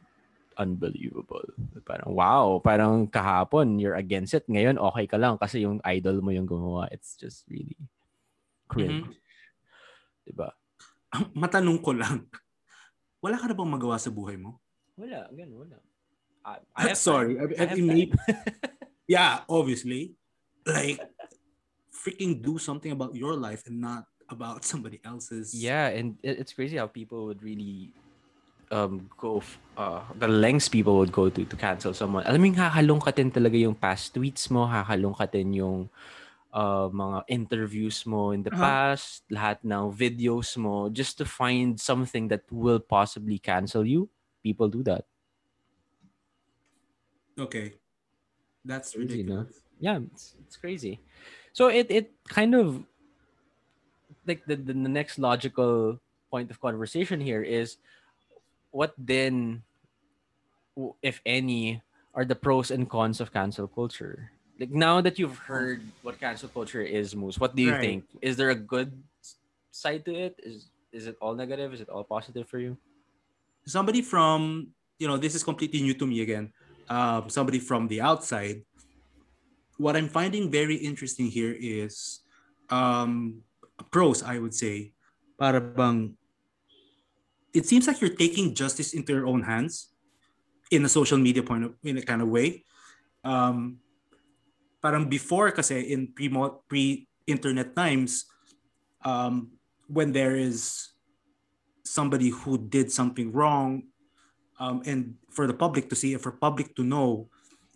[0.59, 1.47] unbelievable.
[1.87, 4.42] Parang wow, parang kahapon you're against it.
[4.51, 6.90] Ngayon okay ka lang kasi yung idol mo yung gumawa.
[6.90, 7.79] It's just really
[8.66, 9.14] cringe.
[10.27, 10.53] Diba?
[11.33, 12.27] Matanong ko lang,
[13.18, 14.59] wala ka na bang magawa sa buhay mo?
[14.94, 15.78] Wala, ganun, wala.
[16.44, 17.38] I, I have Sorry.
[17.38, 18.38] I- I- have I mean- time.
[19.09, 20.12] Yeah, obviously.
[20.68, 21.00] Like,
[21.88, 25.57] freaking do something about your life and not about somebody else's.
[25.57, 27.92] Yeah, and it- it's crazy how people would really
[28.68, 29.40] um go
[29.81, 32.20] uh the lengths people would go to to cancel someone.
[32.28, 35.88] Alam mo yung hahalongkatin talaga yung past tweets mo, hahalongkatin yung
[36.59, 38.59] uh, mga interviews mo in the Uh-huh.
[38.66, 44.11] past, lahat ng videos mo just to find something that will possibly cancel you.
[44.42, 45.07] People do that.
[47.38, 47.75] Okay.
[48.64, 49.47] That's Crazy, no?
[49.47, 49.62] ridiculous.
[49.81, 50.99] yeah it's, it's crazy
[51.55, 52.83] so it it kind of
[54.27, 55.99] like the, the the next logical
[56.31, 57.77] point of conversation here is
[58.71, 59.62] what then
[61.03, 61.83] if any
[62.14, 66.49] are the pros and cons of cancel culture like now that you've heard what cancel
[66.49, 67.81] culture is moose what do you Right.
[67.81, 68.90] think is there a good
[69.71, 72.77] side to it is is it all negative is it all positive for you
[73.68, 76.53] Somebody from, you know, this is completely new to me again.
[76.88, 78.64] Um, somebody from the outside.
[79.77, 82.25] What I'm finding very interesting here is
[82.71, 83.44] um,
[83.92, 84.94] pros, I would say.
[85.38, 86.16] Para bang,
[87.53, 89.92] it seems like you're taking justice into your own hands
[90.71, 92.64] in a social media point of, in a kind of way.
[93.23, 93.79] Um,
[94.83, 96.29] parang before kasi in pre
[96.69, 98.27] pre-internet times,
[99.05, 99.51] um,
[99.88, 100.91] when there is
[101.85, 103.88] somebody who did something wrong
[104.61, 107.29] um, and for the public to see and for public to know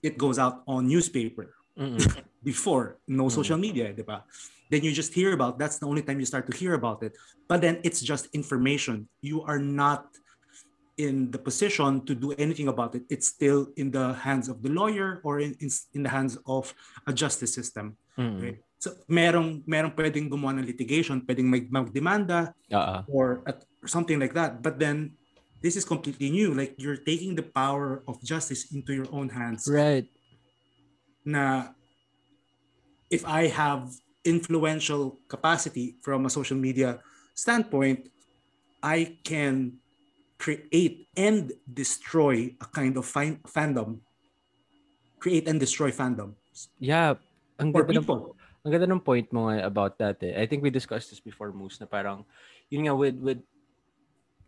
[0.03, 1.55] it goes out on newspaper.
[2.43, 4.27] Before no social media di ba?
[4.73, 7.13] then you just hear about that's the only time you start to hear about it.
[7.47, 9.07] But then it's just information.
[9.21, 10.09] You are not
[10.97, 14.69] in the position to do anything about it it's still in the hands of the
[14.69, 16.75] lawyer or in, in, in the hands of
[17.07, 18.37] a justice system Mm-mm.
[18.37, 18.55] okay?
[18.83, 23.07] so merong merong pwedeng gumawa ng litigation pwedeng mag magdemanda Uh-uh.
[23.07, 24.59] or, at, or something like that.
[24.63, 25.15] But then
[25.63, 26.51] this is completely new.
[26.51, 29.71] Like you're taking the power of justice into your own hands.
[29.71, 30.11] right
[31.23, 31.71] Na
[33.07, 33.87] if I have
[34.27, 36.99] influential capacity from a social media
[37.39, 38.11] standpoint,
[38.83, 39.79] I can
[40.43, 44.03] create and destroy a kind of fin- fandom.
[45.23, 46.35] Create and destroy fandom
[46.83, 47.15] yeah
[47.63, 48.35] ang for ganda ng.
[48.67, 50.35] Ang ganda ng point mo about that eh.
[50.35, 52.27] I think we discussed this before, Moose, na parang,
[52.69, 53.41] yun nga with, with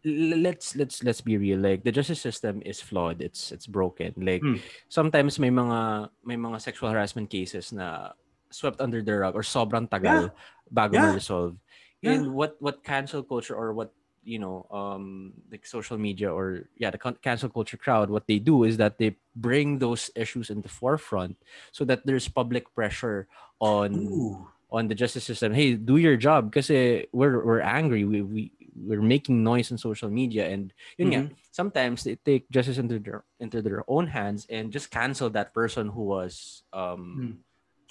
[0.04, 4.44] let's let's let's be real like the justice system is flawed it's it's broken like
[4.44, 4.61] Hmm.
[4.92, 8.12] sometimes may mga may mga sexual harassment cases na
[8.52, 10.28] swept under the rug or sobrang tagal
[10.68, 11.09] bago Yeah.
[11.16, 11.57] ma-resolve
[12.04, 12.20] Yeah.
[12.20, 16.90] and what what cancel culture or what you know um like social media or yeah
[16.90, 20.68] the cancel culture crowd what they do is that they bring those issues in the
[20.68, 21.37] forefront
[21.72, 23.28] so that there's public pressure
[23.60, 24.48] on Ooh.
[24.72, 26.68] on the justice system hey do your job because
[27.12, 31.30] we're we're angry we, we we're making noise on social media and Mhm.
[31.52, 35.88] sometimes they take justice into their into their own hands and just cancel that person
[35.92, 37.34] who was um, Mm.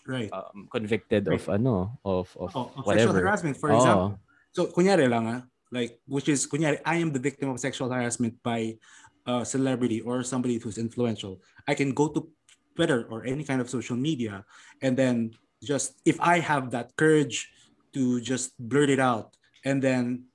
[0.03, 0.27] Right.
[0.35, 3.79] um convicted of ano of of Oh, of sexual harassment, for Oo.
[3.79, 4.19] example.
[4.51, 5.39] So, kunyari lang ah,
[5.73, 8.77] like, which is, kunyari, I am the victim of sexual harassment by
[9.25, 11.41] a celebrity or somebody who's influential.
[11.67, 12.29] I can go to
[12.77, 14.45] Twitter or any kind of social media
[14.81, 15.33] and then
[15.63, 17.49] just, if I have that courage
[17.93, 19.33] to just blurt it out
[19.65, 20.29] and then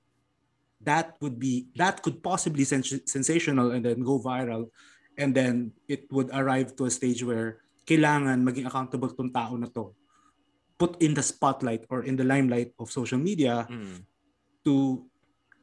[0.81, 4.67] that would be, that could possibly sens- sensational and then go viral
[5.17, 9.67] and then it would arrive to a stage where kailangan maging accountable tong tao na
[9.67, 9.91] to
[10.79, 14.07] put in the spotlight or in the limelight of social media Mm.
[14.63, 15.03] to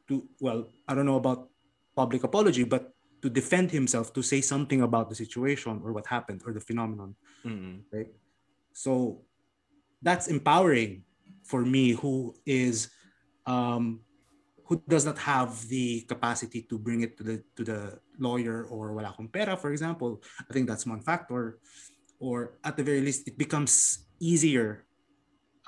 [0.07, 1.49] to well i don't know about
[1.95, 2.91] public apology but
[3.21, 7.15] to defend himself to say something about the situation or what happened or the phenomenon
[7.45, 7.87] Mm.
[7.91, 8.11] right?
[8.73, 9.23] So
[10.01, 11.03] that's empowering
[11.43, 12.89] for me who is
[13.45, 14.01] um
[14.67, 18.91] who does not have the capacity to bring it to the to the lawyer or
[18.91, 20.19] wala akong pera for example.
[20.43, 21.59] I think that's one factor.
[22.19, 24.89] Or at the very least it becomes easier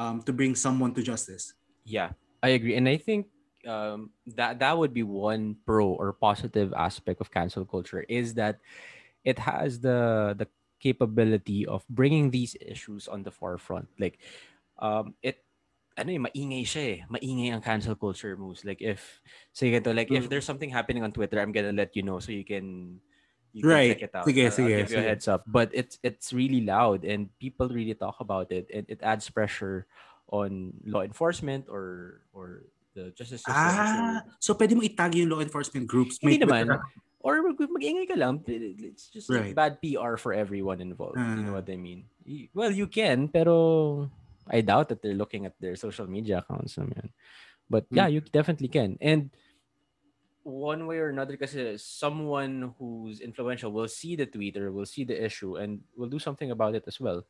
[0.02, 1.54] um, to bring someone to justice.
[1.86, 3.30] Yeah, I agree, and I think
[3.68, 8.60] um, that that would be one pro or positive aspect of cancel culture is that
[9.24, 10.48] it has the the
[10.80, 13.88] capability of bringing these issues on the forefront.
[14.00, 14.20] Like,
[14.80, 15.44] um, it
[16.00, 17.00] ano eh, maingay siya eh.
[17.12, 18.64] Maingay ang cancel culture moves.
[18.64, 19.20] Like if,
[19.52, 20.30] say ganito, like if Mm.
[20.32, 23.00] there's something happening on Twitter, I'm gonna let you know so you can,
[23.52, 23.92] you can Right.
[24.00, 24.24] check it out.
[24.24, 25.44] Sige, I'll- I'll sige, give you a heads up.
[25.44, 29.84] But it's it's really loud and people really talk about it and it adds pressure
[30.32, 32.64] on law enforcement or or
[33.00, 33.56] the justice system.
[33.56, 36.68] ah so pwede mo itag yung law enforcement groups Hindi naman.
[37.20, 38.40] Or mag- mag-ingay ka lang.
[38.48, 39.56] It's just like Right.
[39.56, 41.20] bad PR for everyone involved.
[41.20, 41.60] you know Ah.
[41.60, 42.08] what I mean?
[42.56, 44.08] Well, you can, pero
[44.48, 47.12] I doubt that they're looking at their social media accounts naman.
[47.68, 48.16] But yeah, Hmm.
[48.16, 48.96] you definitely can.
[49.04, 49.36] And
[50.48, 55.04] one way or another, kasi someone who's influential will see the tweet or will see
[55.04, 57.28] the issue and will do something about it as well.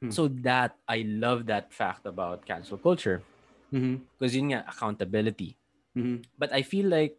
[0.00, 0.08] Hmm.
[0.10, 3.20] So that, I love that fact about cancel culture.
[3.70, 5.54] Mhm, Because yun nga, accountability.
[5.94, 6.22] mhm.
[6.36, 7.18] But I feel like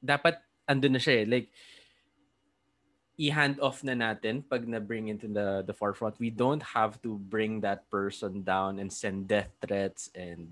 [0.00, 1.26] dapat andun na siya eh.
[1.28, 1.48] Like
[3.20, 6.16] i-hand off na natin pag na-bring into the the forefront.
[6.18, 10.48] We don't have to bring that person down and send death threats and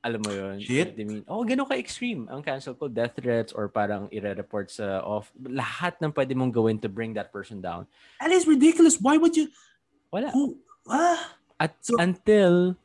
[0.00, 0.56] alam mo yun.
[0.64, 0.96] Shit.
[0.96, 2.24] I mean, oh, ganun ka-extreme.
[2.32, 5.28] Ang cancel ko, death threats or parang ire-report sa off.
[5.36, 7.84] Lahat ng pwede mong gawin to bring that person down.
[8.16, 9.50] that is ridiculous why would you
[10.08, 10.30] Wala.
[10.32, 10.56] who
[10.88, 12.80] ah At So- until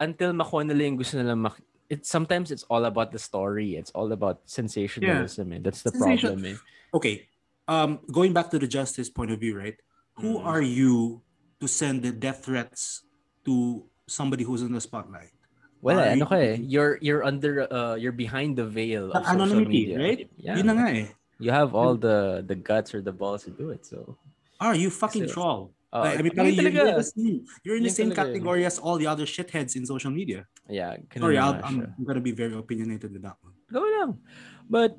[0.00, 3.74] until makuha nila yung gusto nila mak- it sometimes it's all about the story.
[3.76, 5.52] It's all about sensationalism.
[5.56, 5.60] Eh.
[5.64, 6.54] That's the Sensation- problem.
[6.54, 6.96] Eh.
[6.96, 7.28] okay
[7.68, 9.76] um going back to the justice point of view right
[10.16, 10.48] who Mm.
[10.48, 11.20] are you
[11.60, 13.04] to send the death threats
[13.44, 15.36] to somebody who's in the spotlight
[15.84, 16.56] Well, Are ano ka eh.
[16.58, 19.96] you- You're you're under uh you're behind the veil of social anonymity media.
[20.00, 20.56] right Yeah.
[20.58, 21.08] yun na nga eh
[21.38, 23.84] You have all the the guts or the balls to do it.
[23.86, 24.18] So
[24.58, 27.36] are you fucking Kasi- troll uh, Like, I mean, yun parang you're, you're, the same,
[27.64, 30.46] you're in the same category as all the other shitheads in social media.
[30.68, 31.60] yeah, Sorry, I'm.
[31.64, 33.54] I'm gonna be very opinionated with that one.
[33.72, 34.20] Go lang.
[34.68, 34.96] But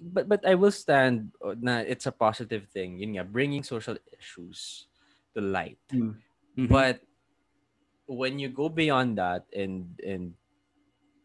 [0.00, 2.98] but but I will stand na it's a positive thing.
[2.98, 4.88] Yun nga, bringing social issues
[5.36, 5.82] to light.
[5.92, 6.16] Mhm.
[6.68, 7.04] But
[8.08, 10.32] when you go beyond that and and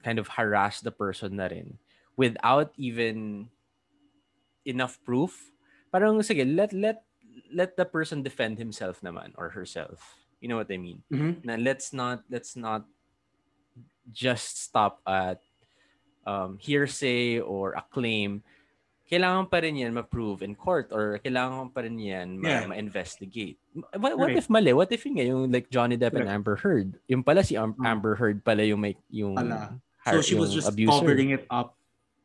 [0.04, 1.80] kind of harass the person na rin
[2.20, 3.48] without even
[4.68, 5.50] enough proof,
[5.90, 7.08] parang sige, let let
[7.54, 10.18] let the person defend himself naman or herself.
[10.42, 11.02] You know what I mean?
[11.14, 11.46] Mhm.
[11.46, 12.84] Na let's not let's not
[14.12, 15.40] just stop at
[16.28, 18.44] um, hearsay or a claim.
[19.12, 22.66] Kailangan pa rin yan ma-prove in court or kailangan pa rin yan ma- Yeah.
[22.68, 23.60] ma-investigate.
[24.00, 24.38] What, what Right.
[24.40, 24.74] if mali?
[24.74, 26.98] What if yun nga, yung like Johnny Depp and Amber Heard?
[27.08, 27.86] Yung pala si Am- Hmm.
[27.86, 30.92] Amber Heard pala yung may yung har- So she was just abuser.
[31.00, 31.76] covering it up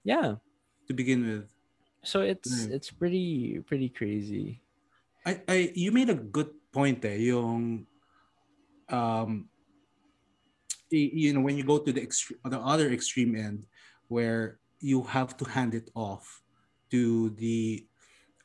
[0.03, 0.39] Yeah.
[0.89, 1.47] to begin with.
[2.03, 2.75] So it's Right.
[2.79, 4.63] it's pretty pretty crazy.
[5.29, 7.85] I, I you made a good point eh, yung
[8.89, 9.31] um
[10.89, 12.09] you know when you go to the
[12.49, 13.69] the other extreme end
[14.09, 16.25] where you have to hand it off
[16.89, 17.85] to the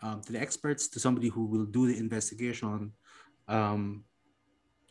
[0.03, 2.91] um, to the experts to somebody who will do the investigation
[3.47, 4.03] um,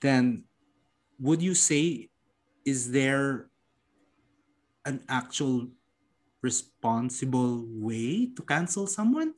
[0.00, 0.48] then
[1.20, 2.08] would you say
[2.64, 3.52] is there
[4.88, 5.68] an actual
[6.42, 9.34] responsible way to cancel someone?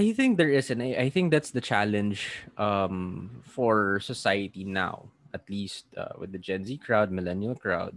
[0.00, 5.12] I think there is, and I, I think that's the challenge um, for society now,
[5.36, 7.92] at least uh, with the Gen Z crowd, millennial crowd.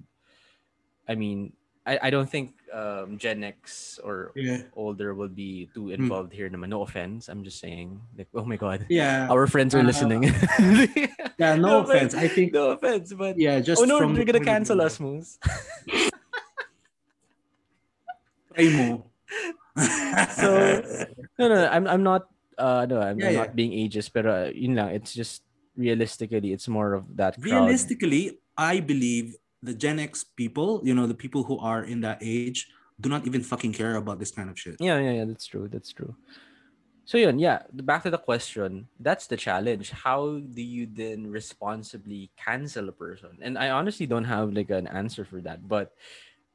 [1.07, 1.53] I mean,
[1.87, 4.63] I, I don't think um, Gen X or Yeah.
[4.75, 6.69] older will be too involved here naman.
[6.75, 7.27] No offense.
[7.31, 7.99] I'm just saying.
[8.17, 8.85] Like, oh my god.
[8.91, 9.27] Yeah.
[9.31, 10.27] Our friends are Uh, listening.
[11.39, 12.15] Yeah, no, but- offense.
[12.15, 15.39] I think No offense, but yeah, just oh no, from they're gonna cancel us, Moose.
[18.55, 19.07] Try mo.
[20.37, 20.81] So,
[21.39, 23.41] No, no, I'm I'm not uh no, I'm, Yeah, I'm yeah.
[23.49, 25.43] not being ageist, but uh, yun lang, it's just
[25.75, 27.45] realistically it's more of that crowd.
[27.45, 32.19] realistically, I believe the Gen X people, you know, the people who are in that
[32.21, 32.69] age,
[33.01, 34.77] do not even fucking care about this kind of shit.
[34.79, 35.67] Yeah, yeah, yeah, that's true.
[35.67, 36.13] That's true.
[37.05, 38.87] So yun, yeah, back to the question.
[38.99, 39.91] That's the challenge.
[39.91, 43.39] How do you then responsibly cancel a person?
[43.41, 45.91] And I honestly don't have like an answer for that, but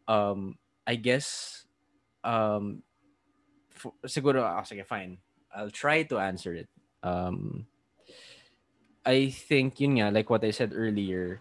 [0.09, 1.65] um I guess
[2.25, 2.81] um
[3.79, 5.19] for, siguro ah, sige, fine.
[5.55, 6.69] I'll try to answer it.
[7.03, 7.67] Um
[9.07, 11.41] I think yun nga like what I said earlier,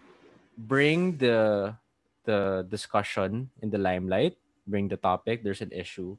[0.56, 1.74] bring the
[2.24, 6.16] the discussion in the limelight, bring the topic, there's an issue.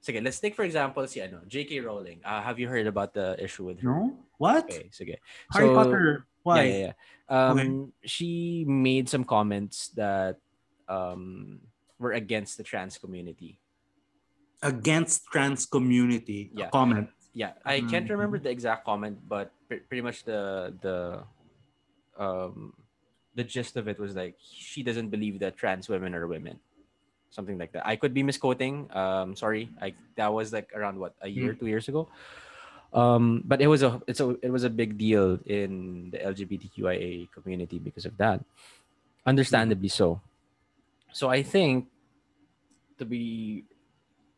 [0.00, 1.80] Sige, let's take for example si ano, J.K.
[1.82, 2.20] Rowling.
[2.24, 3.90] Uh, have you heard about the issue with her?
[3.90, 4.14] No?
[4.38, 4.70] What?
[4.70, 5.18] Okay, sige.
[5.52, 6.26] Harry So- Potter.
[6.46, 6.62] Why?
[6.62, 6.94] Yeah, yeah, yeah.
[7.26, 10.38] Um, she made some comments that
[10.86, 11.58] um
[11.98, 13.58] were against the trans community.
[14.62, 16.50] Against trans community.
[16.54, 16.70] Yeah.
[16.70, 17.08] comment.
[17.36, 18.16] Yeah, I can't Mhm.
[18.16, 21.20] remember the exact comment, but pre- pretty much the the
[22.16, 22.72] um
[23.36, 26.56] the gist of it was like she doesn't believe that trans women are women,
[27.28, 27.84] something like that.
[27.86, 28.88] I could be misquoting.
[28.96, 32.08] Um, sorry, I that was like around what a year, two years ago.
[32.96, 37.28] Um, but it was a it's a it was a big deal in the LGBTQIA
[37.36, 38.40] community because of that,
[39.28, 40.22] understandably so.
[41.12, 41.92] So I think
[42.96, 43.64] to be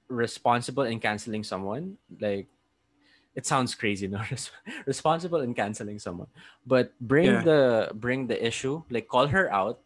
[0.08, 2.48] responsible in canceling someone like
[3.36, 4.20] it sounds crazy no
[4.86, 6.28] responsible in canceling someone
[6.66, 7.42] but bring Yeah.
[7.44, 7.62] the
[7.94, 9.78] bring the issue like call her out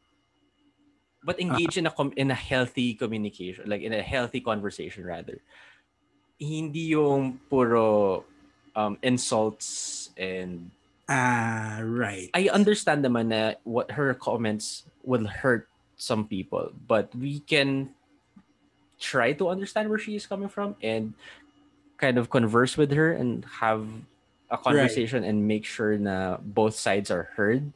[1.23, 5.43] but engage in a com- in a healthy communication like in a healthy conversation rather
[6.39, 8.25] hindi yung puro
[8.75, 10.71] um, insults and
[11.11, 12.31] Ah, right.
[12.33, 17.91] I understand naman na what her comments will hurt some people, but we can
[19.03, 21.13] try to understand where she is coming from and
[21.99, 23.83] kind of converse with her and have
[24.47, 27.67] a conversation and make sure na both sides are heard.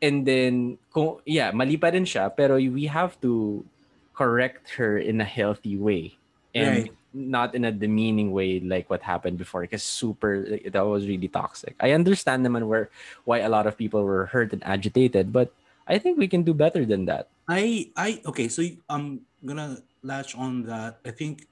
[0.00, 3.66] And then, kung, yeah, mali pa rin siya, pero we have to
[4.14, 6.14] correct her in a healthy way.
[6.54, 6.94] And Right.
[7.12, 11.26] not in a demeaning way like what happened before because super like, that was really
[11.26, 12.86] toxic i understand naman where
[13.26, 15.50] why a lot of people were hurt and agitated but
[15.90, 20.36] i think we can do better than that I I okay, so I'm gonna latch
[20.36, 21.00] on that.
[21.04, 21.46] I think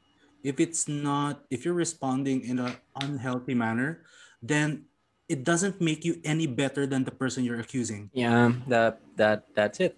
[0.44, 4.04] if it's not if you're responding in an unhealthy manner,
[4.42, 4.86] then
[5.28, 8.08] it doesn't make you any better than the person you're accusing.
[8.16, 9.92] yeah that that that's it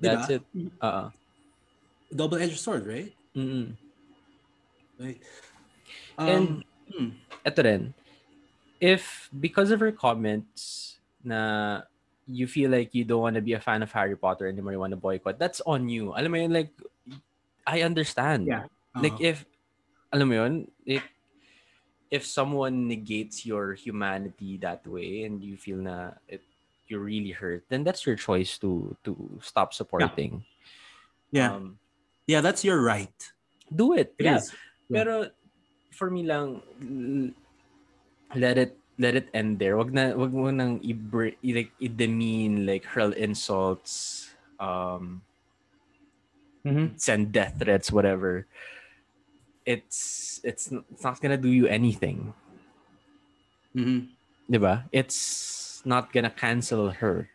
[0.00, 0.36] that's Diba?
[0.36, 0.42] it
[0.82, 1.08] uh
[2.12, 3.08] Double-edged sword, right?
[3.32, 3.72] Mm-hmm.
[5.00, 5.16] Right.
[6.20, 7.08] And- Um, hmm,
[7.48, 7.82] eto rin
[8.82, 11.80] if because of her comments na
[12.26, 14.78] you feel like you don't want to be a fan of Harry Potter anymore you
[14.78, 16.70] want to boycott that's on you alam mo yun like
[17.66, 18.66] I understand Yeah.
[18.94, 19.44] like uh, if
[20.14, 20.54] alam mo yun
[20.86, 21.02] if
[22.12, 26.44] if someone negates your humanity that way and you feel na it
[26.86, 30.44] you're really hurt then that's your choice to to stop supporting
[31.32, 31.80] yeah, um,
[32.28, 33.16] yeah, that's your right.
[33.72, 34.52] do it It yeah is.
[34.92, 35.00] Yeah.
[35.00, 35.14] pero
[35.96, 36.60] for me lang
[38.36, 40.94] let it let it end there wag na wag mo nang i
[41.50, 44.30] like i-demean like hurl insults
[44.62, 45.20] um
[46.62, 46.94] Mhm.
[46.94, 48.46] send death threats, whatever,
[49.66, 52.34] it's it's it's not gonna do you anything,
[53.74, 54.14] Mhm.
[54.46, 54.86] diba?
[54.94, 57.30] It's not gonna cancel her.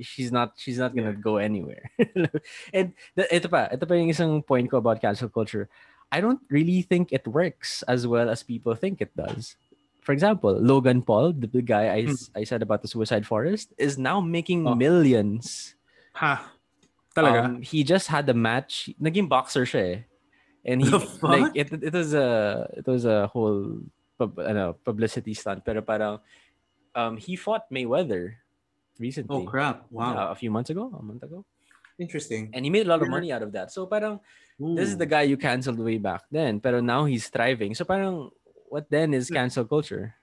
[0.00, 1.92] She's not she's not gonna go anywhere.
[2.74, 5.68] and the, ito pa, ito pa yung isang point ko about cancel culture.
[6.10, 9.60] I don't really think it works as well as people think it does.
[10.04, 11.88] For example, Logan Paul, the big guy
[12.36, 14.76] I said about the Suicide Forest, is now making Oh.
[14.76, 15.74] millions.
[16.20, 16.52] Ha.
[17.16, 17.40] Talaga.
[17.48, 18.92] Um, he just had a match.
[19.00, 19.98] Naging boxer siya eh.
[20.64, 20.88] And he
[21.24, 23.80] like it it was a it was a whole
[24.16, 26.20] pub, ano, publicity stunt pero parang
[26.96, 28.40] um he fought Mayweather
[28.96, 29.28] recently.
[29.30, 29.84] oh crap.
[29.92, 30.16] Wow.
[30.16, 31.44] uh, a few months ago, a month ago.
[32.00, 32.48] Interesting.
[32.56, 33.70] And he made a lot of money out of that.
[33.72, 34.20] So parang
[34.58, 37.72] this is the guy you canceled way back then, pero now he's thriving.
[37.76, 38.32] So parang
[38.74, 40.18] what then is cancel culture?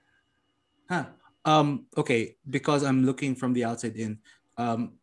[0.91, 1.07] Huh.
[1.47, 4.19] Um, okay, because I'm looking from the outside in.
[4.59, 4.99] Um,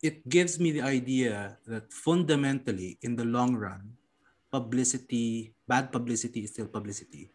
[0.00, 4.00] it gives me the idea that fundamentally, in the long run,
[4.48, 7.28] publicity, bad publicity is still publicity.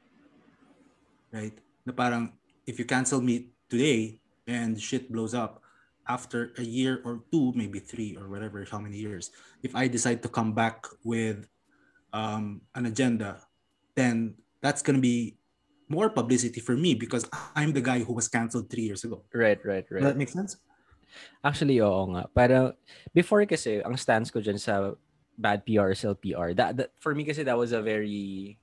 [1.30, 1.54] Right?
[1.86, 2.34] Na parang,
[2.66, 4.18] if you cancel me today
[4.50, 5.62] and shit blows up,
[6.10, 9.30] after a year or two, maybe three or whatever, how many years,
[9.62, 11.48] if I decide to come back with
[12.12, 13.40] um, an agenda,
[13.96, 15.36] then that's going to be
[15.92, 19.28] more publicity for me because I'm the guy who was canceled three years ago.
[19.36, 20.02] Right, right, right.
[20.02, 20.56] Does that make sense?
[21.44, 22.32] Actually, oo nga.
[22.32, 22.74] Para
[23.14, 24.96] before kasi, ang stance ko dyan sa
[25.38, 28.58] bad PR, still PR, that, that, for me kasi that was a very,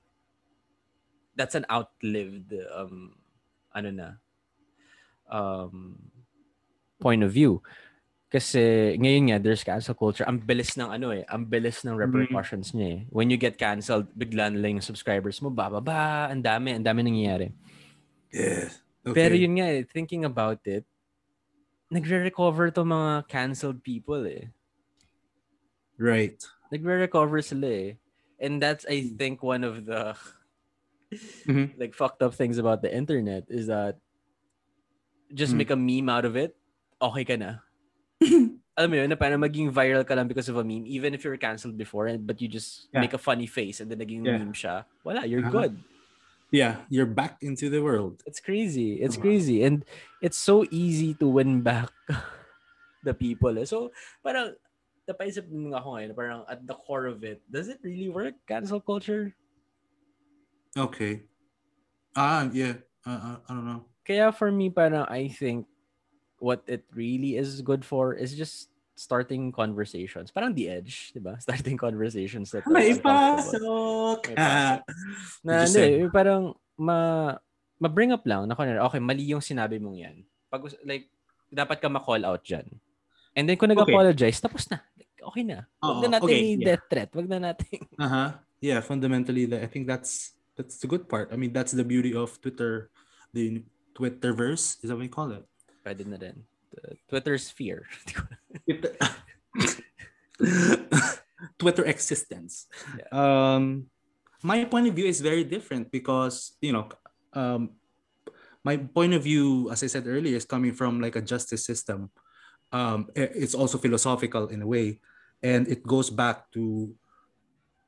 [1.37, 3.15] that's an outlived, um,
[3.71, 4.09] ano na,
[5.29, 6.01] um,
[6.99, 7.61] point of view.
[8.31, 10.23] Kasi ngayon nga, there's cancel culture.
[10.23, 11.27] Ang bilis ng ano eh.
[11.27, 12.99] Ang bilis ng repercussions niya eh.
[13.11, 17.03] When you get canceled, bigla na lang yung subscribers mo, bababa, ang dami, ang dami
[17.03, 17.51] nangyayari.
[18.31, 18.71] Yeah.
[19.03, 19.15] Okay.
[19.19, 20.87] Pero yun nga eh, thinking about it,
[21.91, 24.47] nagre-recover to mga canceled people eh.
[25.99, 26.39] Right.
[26.71, 27.91] Nagre-recover sila eh.
[28.39, 30.15] And that's, I think, one of the
[31.43, 31.75] Mhm.
[31.81, 33.99] like fucked up things about the internet is that
[35.35, 35.59] just Mm.
[35.59, 36.55] make a meme out of it,
[37.03, 37.59] okay ka na.
[38.79, 41.25] Alam mo yun, na parang maging viral ka lang because of a meme, even if
[41.27, 43.01] you're canceled before, and but you just Yeah.
[43.03, 44.39] make a funny face and then naging Yeah.
[44.39, 45.67] meme siya, wala, you're Uh-huh.
[45.67, 45.73] good.
[46.51, 48.23] Yeah, you're back into the world.
[48.27, 48.99] It's crazy.
[48.99, 49.63] It's crazy.
[49.63, 49.87] And
[50.19, 51.87] it's so easy to win back
[53.07, 53.55] the people.
[53.55, 53.63] eh.
[53.63, 54.59] So, parang,
[55.07, 58.79] napaisip din ako ngayon, parang at the core of it, does it really work, cancel
[58.83, 59.31] culture?
[60.75, 61.23] Okay.
[62.15, 62.83] Ah, yeah.
[63.07, 63.87] Uh, uh, I don't know.
[64.03, 65.67] Kaya for me, parang I think
[66.41, 70.33] what it really is good for is just starting conversations.
[70.33, 71.37] Parang the edge, di ba?
[71.45, 74.33] Starting conversations that May pasok!
[74.33, 74.81] May Ah.
[75.45, 77.33] Na, hindi, parang ma,
[77.77, 80.17] ma-bring up lang na kunwari, okay, mali yung sinabi mong yan.
[80.49, 81.09] Pag, like,
[81.49, 82.67] dapat ka ma-call out dyan.
[83.33, 84.81] And then kung nag-apologize, tapos na.
[84.97, 85.65] Like, okay na.
[85.79, 86.67] Wag na natin okay, yeah.
[86.73, 87.09] death threat.
[87.15, 87.79] Wag na natin.
[87.97, 88.29] Uh-huh.
[88.61, 91.33] Yeah, fundamentally, I think that's that's the good part.
[91.33, 92.93] I mean, that's the beauty of Twitter,
[93.33, 93.65] the
[93.97, 94.83] Twitterverse.
[94.85, 95.41] Is that what you call it?
[95.85, 96.43] Pwede na rin.
[96.71, 97.85] The Twitter sphere.
[101.59, 102.67] Twitter, existence.
[102.97, 103.07] Yeah.
[103.11, 103.87] Um,
[104.43, 106.89] my point of view is very different because you know,
[107.33, 107.71] um,
[108.63, 112.09] my point of view, as I said earlier, is coming from like a justice system.
[112.71, 115.01] Um, it's also philosophical in a way,
[115.43, 116.95] and it goes back to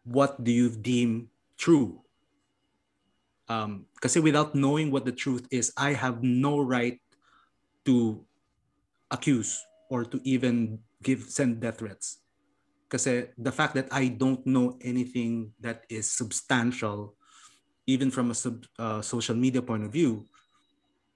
[0.03, 2.01] what do you deem true.
[3.47, 6.99] Um, because without knowing what the truth is, I have no right
[7.85, 8.25] to
[9.11, 12.19] accuse or to even give send death threats.
[12.87, 13.05] Because
[13.37, 17.15] the fact that I don't know anything that is substantial,
[17.87, 20.25] even from a sub, uh, social media point of view,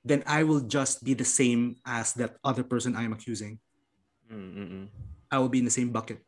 [0.03, 3.59] then I will just be the same as that other person I'm accusing.
[4.31, 4.87] Mm-mm.
[5.31, 6.23] I will be in the same bucket.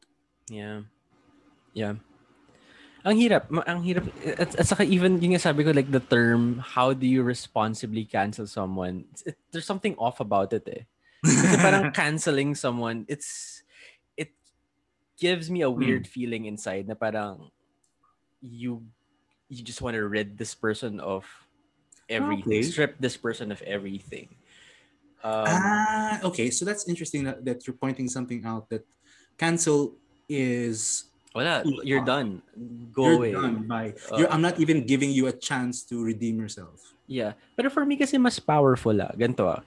[0.49, 0.81] Yeah.
[1.73, 1.95] Yeah.
[3.05, 3.47] Ang hirap.
[3.67, 4.05] Ang hirap.
[4.25, 8.47] At, at saka even, yung sabi ko, like the term, how do you responsibly cancel
[8.47, 9.05] someone?
[9.25, 10.83] It, there's something off about it eh.
[11.23, 13.63] Kasi parang canceling someone, it's,
[14.17, 14.31] it
[15.19, 17.51] gives me a weird feeling inside na parang
[18.41, 18.83] you,
[19.47, 21.25] you just want to rid this person of
[22.09, 22.59] everything.
[22.59, 22.63] Okay.
[22.63, 24.27] Strip this person of everything.
[25.23, 26.49] Um, ah, okay.
[26.49, 28.85] So that's interesting that, that you're pointing something out that
[29.37, 29.95] cancel
[30.27, 32.41] is wala, you're done.
[32.93, 33.31] Go you're away.
[33.33, 33.93] done by.
[34.11, 36.93] Uh, I'm not even giving you a chance to redeem yourself.
[37.09, 37.33] Yeah.
[37.57, 39.13] Pero for me kasi mas powerful ah.
[39.17, 39.61] Ganito ah.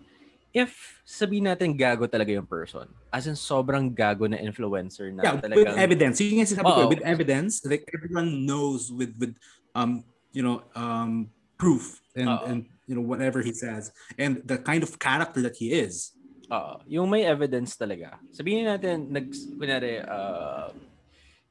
[0.52, 5.32] If sabihin natin gago talaga yung person, as in sobrang gago na influencer na yeah,
[5.32, 5.80] with talagang...
[5.80, 6.20] evidence.
[6.20, 9.32] Yung sinabi ko, with evidence, like everyone knows with with
[9.72, 10.04] um
[10.36, 12.44] you know um proof and Oo.
[12.44, 16.12] and you know whatever he says and the kind of character that he is.
[16.52, 16.84] Oo.
[16.84, 18.20] yung may evidence talaga.
[18.28, 20.68] Sabihin natin, nag, kunyari, uh,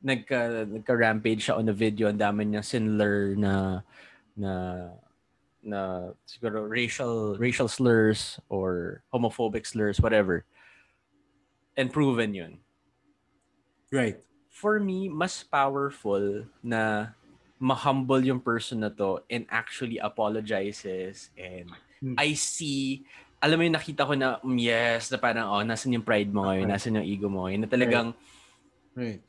[0.01, 3.85] nagka, nagka-rampage siya on a video, ang dami niyang sinler na,
[4.35, 4.51] na,
[5.61, 5.79] na
[6.25, 10.43] siguro racial racial slurs or homophobic slurs, whatever.
[11.77, 12.59] And proven yun.
[13.91, 14.17] Right.
[14.51, 17.15] for me, mas powerful na
[17.55, 21.71] ma-humble yung person na to and actually apologizes and
[22.01, 22.17] Hmm.
[22.17, 23.05] I see
[23.37, 26.49] alam mo yung nakita ko na mm, yes na parang oh nasan yung pride mo
[26.49, 26.73] ngayon Okay.
[26.73, 28.09] nasan yung ego mo ngayon na talagang
[28.97, 29.21] Right.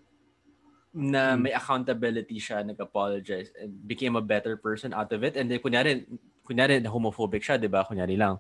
[0.92, 1.48] Na Hmm.
[1.48, 5.40] may accountability siya nag-apologize and became a better person out of it.
[5.40, 6.04] And then kunyari
[6.44, 7.84] kunyari na homophobic siya 'di ba?
[7.88, 8.38] Kunyari lang.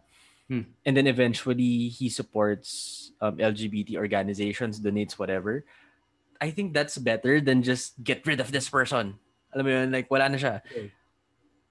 [0.50, 0.66] Hmm.
[0.84, 5.64] and then eventually he supports um, LGBT organizations donates whatever.
[6.42, 9.16] I think that's better than just get rid of this person.
[9.54, 9.88] Alam mo yun?
[9.94, 10.60] Like wala na siya.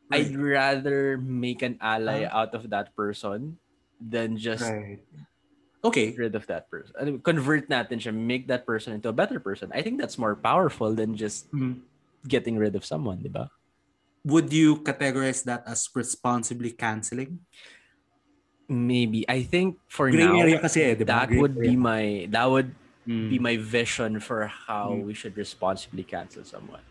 [0.09, 3.59] I'd rather make an ally out of that person
[4.01, 5.03] than just Right.
[5.83, 6.13] Okay.
[6.13, 7.19] rid of that person.
[7.25, 9.73] Convert natin siya, make that person into a better person.
[9.73, 11.81] I think that's more powerful than just Mhm.
[12.29, 13.49] getting rid of someone, di ba?
[14.21, 17.41] Would you categorize that as responsibly canceling?
[18.69, 19.25] Maybe.
[19.25, 22.77] I think for Gray now, area kasi eh, that Gray would be my that would
[23.09, 23.33] Mm.
[23.33, 25.09] be my vision for how Mm.
[25.09, 26.85] we should responsibly cancel someone.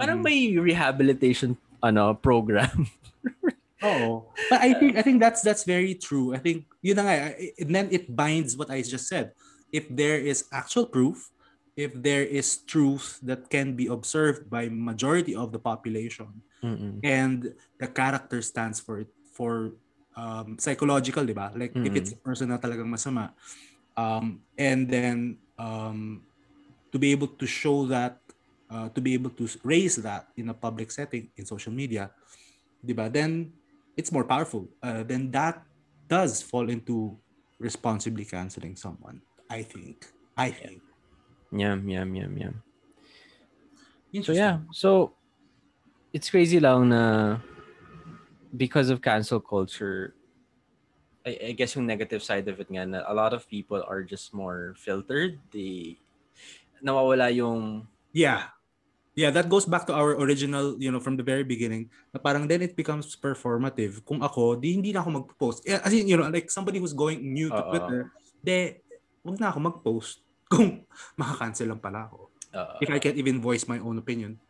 [0.00, 0.24] Parang Mm.
[0.24, 2.88] may rehabilitation ano program.
[3.84, 4.28] Oo.
[4.50, 6.34] But I think I think that's that's very true.
[6.34, 9.32] I think you know, and then it binds what I just said.
[9.70, 11.30] If there is actual proof,
[11.78, 16.98] if there is truth that can be observed by majority of the population Mm-mm.
[17.06, 19.78] and the character stands for it for
[20.18, 21.54] um, psychological, di ba?
[21.54, 21.96] Like if Mm.
[21.96, 23.32] it's a person na talagang masama
[23.96, 26.26] um, and then um,
[26.92, 28.18] to be able to show that
[28.70, 32.10] uh, to be able to raise that in a public setting in social media,
[32.82, 33.10] di ba?
[33.10, 33.52] Then
[33.96, 34.68] it's more powerful.
[34.82, 35.62] Uh, then that
[36.08, 37.16] does fall into
[37.58, 39.22] responsibly canceling someone.
[39.48, 40.06] I think.
[40.36, 40.82] I think.
[41.52, 42.54] Yum, yum, yum, yum.
[44.22, 45.14] So yeah, so
[46.12, 47.38] it's crazy lang na
[48.50, 50.14] because of cancel culture,
[51.26, 54.02] I, I guess yung negative side of it nga na a lot of people are
[54.02, 55.38] just more filtered.
[55.54, 55.98] They
[56.82, 58.50] nawawala yung Yeah.
[59.20, 62.48] Yeah, that goes back to our original, you know, from the very beginning, na parang
[62.48, 64.00] then it becomes performative.
[64.08, 65.60] Kung ako, di hindi na ako mag-post.
[65.68, 67.68] Eh, As in, you know, like somebody who's going new to Oo.
[67.68, 68.00] Twitter,
[68.40, 68.80] de,
[69.20, 70.88] wag na ako mag-post kung
[71.20, 72.32] makakancel lang pala ako.
[72.56, 74.40] uh, If I can't even voice my own opinion.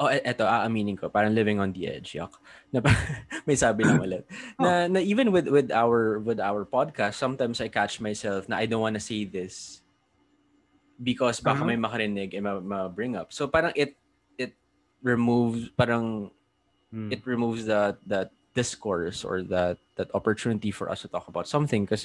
[0.00, 2.32] Oh, e- eto, aaminin ko, parang living on the edge, yak.
[2.72, 2.80] Na,
[3.48, 4.24] may sabi lang ulit.
[4.60, 8.64] Na, na even with with our with our podcast, sometimes I catch myself na I
[8.64, 9.84] don't want to say this
[10.96, 11.68] because baka Uh-huh.
[11.68, 13.28] may makarinig and ma, ma- up.
[13.36, 13.99] So parang it
[15.02, 16.30] removes parang
[16.92, 17.10] Hmm.
[17.12, 21.86] it removes that that discourse or that that opportunity for us to talk about something
[21.86, 22.02] because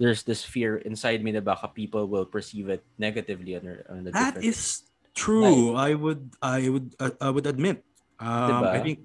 [0.00, 4.40] there's this fear inside me that baka people will perceive it negatively on a That
[4.40, 5.76] is true.
[5.76, 7.84] I would I would uh, I would admit.
[8.18, 8.72] Um, Diba?
[8.72, 8.98] I think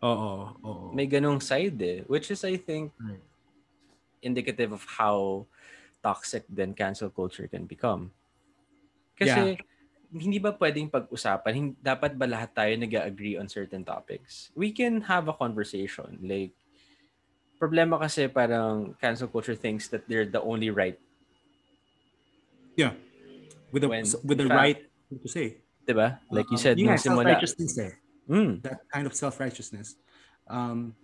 [0.00, 0.88] Oo, oo.
[0.96, 3.20] may ganong side eh, which is I think Right.
[4.22, 5.46] indicative of how
[6.02, 8.12] toxic then cancel culture can become.
[9.16, 9.60] Kasi
[10.12, 14.50] hindi ba pwedeng pag-usapan, dapat ba lahat tayo nag-agree on certain topics?
[14.58, 16.18] We can have a conversation.
[16.22, 16.54] Like,
[17.60, 20.98] problema kasi parang cancel culture thinks that they're the only right,
[22.76, 22.94] Yeah.
[23.72, 24.78] With the When, with the fact, right
[25.10, 25.62] to say.
[25.86, 26.18] diba?
[26.30, 27.42] Like you Um, said, nga, simula.
[27.42, 27.92] self-righteousness eh.
[28.30, 29.98] Mm, that kind of self-righteousness
[30.46, 30.94] um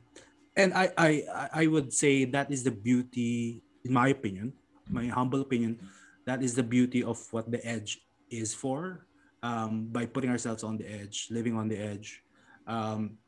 [0.54, 4.54] and I I- i would say that is the beauty in my opinion
[4.86, 5.82] my humble opinion
[6.22, 9.06] that is the beauty of what the edge is for
[9.42, 12.22] um by putting ourselves on the edge living on the edge
[12.66, 13.18] um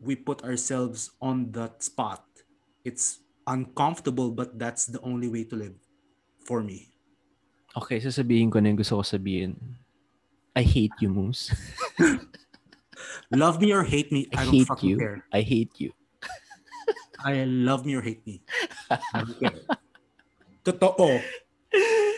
[0.00, 2.24] we put ourselves on that spot
[2.84, 5.74] it's uncomfortable but that's the only way to live
[6.44, 6.96] for me
[7.76, 9.54] okay, sasabihin ko na yung gusto ko sabihin.
[10.56, 11.52] I hate you, Moose.
[13.28, 14.96] love me or hate me I i, don't hate fucking you.
[14.96, 15.92] care I hate you.
[17.20, 18.40] I love me or hate me.
[18.88, 19.60] I don't care.
[20.64, 21.20] Totoo.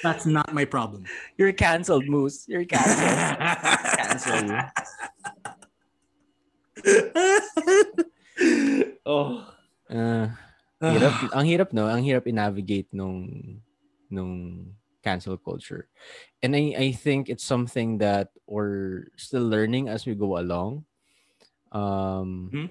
[0.03, 1.05] That's not my problem.
[1.37, 2.47] You're canceled, Moose.
[2.49, 3.19] You're canceled.
[3.99, 4.59] Cancel you.
[9.07, 9.45] oh.
[9.91, 10.37] Ah,
[10.83, 13.29] hirap, ang hirap no, ang hirap i-navigate nung
[14.13, 14.67] nung
[15.03, 15.89] cancel culture.
[16.43, 20.85] And I I think it's something that we're still learning as we go along.
[21.73, 22.69] Um Mhm.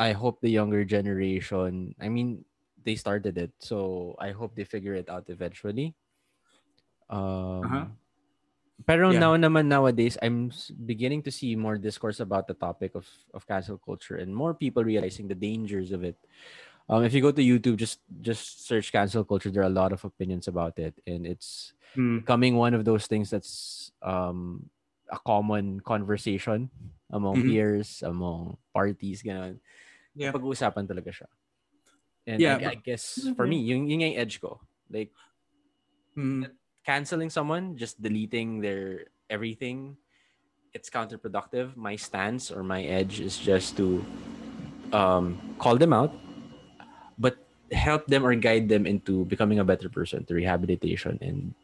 [0.00, 2.42] I hope the younger generation, I mean,
[2.84, 5.94] they started it, so I hope they figure it out eventually.
[7.10, 7.86] Um Uh-huh.
[8.82, 9.22] Pero Yeah.
[9.22, 10.50] now naman nowadays, I'm
[10.86, 14.82] beginning to see more discourse about the topic of, of cancel culture and more people
[14.82, 16.18] realizing the dangers of it.
[16.90, 19.50] Um, if you go to YouTube, just just search cancel culture.
[19.54, 22.24] There are a lot of opinions about it, and it's Mm.
[22.26, 24.70] becoming one of those things that's um,
[25.12, 26.70] a common conversation
[27.12, 27.46] among Mhm.
[27.46, 29.60] peers, among parties, ganun.
[30.16, 30.32] Yeah.
[30.34, 31.28] Pag-uusapan talaga siya.
[32.26, 34.60] And Yeah, I, I guess for me, yung, yung yung edge ko.
[34.90, 35.10] Like,
[36.12, 36.44] Mm.
[36.84, 39.96] canceling someone, just deleting their everything,
[40.76, 41.72] it's counterproductive.
[41.72, 44.04] My stance or my edge is just to
[44.92, 46.12] um, call them out,
[47.16, 47.40] but
[47.72, 51.54] help them or guide them into becoming a better person, to rehabilitation, and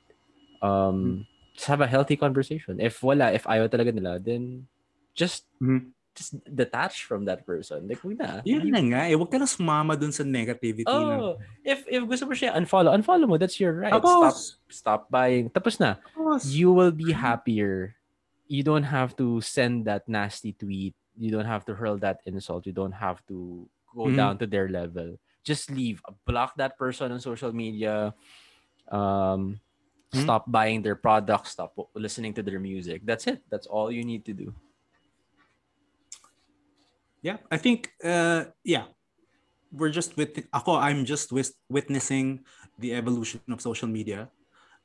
[0.65, 2.81] um, just have a healthy conversation.
[2.81, 4.65] If wala, if ayaw talaga nila, then
[5.13, 5.93] just Mhm.
[6.19, 7.87] Just detach from that person.
[7.87, 8.43] Like, wag na.
[8.43, 9.15] Yun na nga eh.
[9.15, 10.83] Huwag ka na sumama dun sa negativity.
[10.91, 13.39] na, Oh, if if gusto mo siya unfollow, unfollow mo.
[13.39, 13.95] That's your right.
[13.95, 14.37] Stop Tapos,
[14.69, 15.47] stop buying.
[15.49, 16.03] Tapos na.
[16.03, 16.51] tapos.
[16.51, 17.95] You will be happier.
[18.51, 20.99] You don't have to send that nasty tweet.
[21.15, 22.67] You don't have to hurl that insult.
[22.67, 24.17] You don't have to go Mhm.
[24.19, 25.17] down to their level.
[25.49, 26.05] just leave.
[26.29, 28.13] Block that person on social media.
[28.93, 29.57] Um,
[30.13, 30.25] Hmm?
[30.29, 31.57] stop buying their products.
[31.57, 33.01] Stop listening to their music.
[33.05, 33.41] That's it.
[33.49, 34.53] That's all you need to do.
[37.23, 38.85] Yeah i think uh yeah
[39.73, 42.41] we're just with ako i'm just wis- witnessing
[42.79, 44.31] the evolution of social media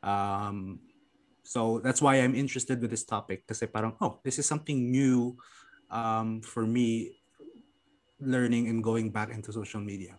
[0.03, 0.79] um
[1.43, 5.37] so that's why i'm interested with this topic kasi parang oh this is something new
[5.91, 7.15] um for me
[8.19, 10.17] learning and going back into social media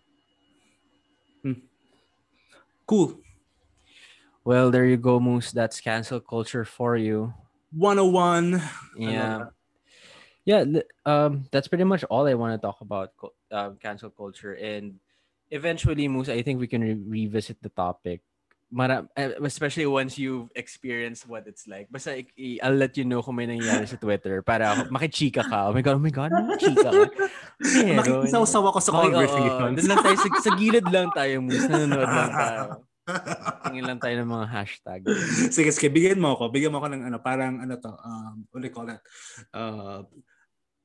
[1.45, 1.61] Hmm.
[2.89, 3.21] cool
[4.45, 5.49] Well, there you go, Moose.
[5.51, 7.33] That's cancel culture for you.
[7.73, 8.61] 101
[8.93, 9.49] Yeah.
[10.45, 10.61] Yeah,
[11.09, 13.17] um, that's pretty much all I want to talk about
[13.49, 14.53] uh, cancel culture.
[14.53, 15.01] And
[15.49, 18.21] eventually, Moose, I think we can re- revisit the topic.
[18.69, 19.09] Mara-
[19.41, 21.89] especially once you've experienced what it's like.
[21.89, 25.69] Basta i- I'll let you know kung may nangyari sa Twitter para makichika ka.
[25.69, 27.09] Oh my God, oh my God, makichika ka.
[28.69, 29.09] Ako sa Okay, oo.
[29.17, 31.65] conversation Doon lang tayo, sa, sa gilid lang tayo, Moose.
[31.65, 32.61] Nanonood lang tayo.
[33.69, 34.99] Tingin lang tayo ng mga hashtag.
[35.53, 36.49] sige, sige, bigyan mo ako.
[36.49, 39.01] Bigyan mo ako ng ano, parang ano to, um, what do you call that?
[39.53, 40.01] Uh,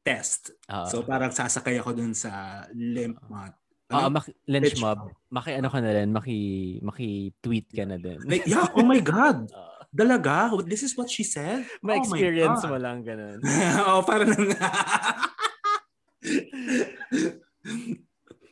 [0.00, 0.50] test.
[0.64, 0.88] Ah.
[0.88, 3.52] so parang sasakay ako dun sa limp mat.
[3.90, 4.22] Ah, Ano?
[4.22, 4.98] maki, lynch Lynch mob.
[5.02, 5.10] mob.
[5.28, 6.38] Maki ano ka na rin, maki
[6.80, 8.22] maki-tweet ka na din.
[8.24, 9.50] like, yeah, oh my God.
[9.54, 10.54] Ah, Dalaga?
[10.62, 11.66] This is what she said?
[11.82, 12.70] may Oh my experience God.
[12.70, 13.42] mo lang ganun.
[13.90, 14.30] oh, parang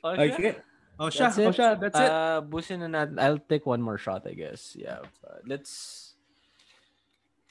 [0.03, 0.34] Oh, siya.
[0.34, 0.53] Okay.
[0.99, 1.30] Oh, siya.
[1.30, 1.46] That's it.
[1.46, 1.68] Oh, siya.
[1.78, 2.11] That's it.
[2.11, 3.16] Uh, busin na natin.
[3.22, 4.74] I'll take one more shot, I guess.
[4.74, 5.03] Yeah.
[5.22, 6.14] but let's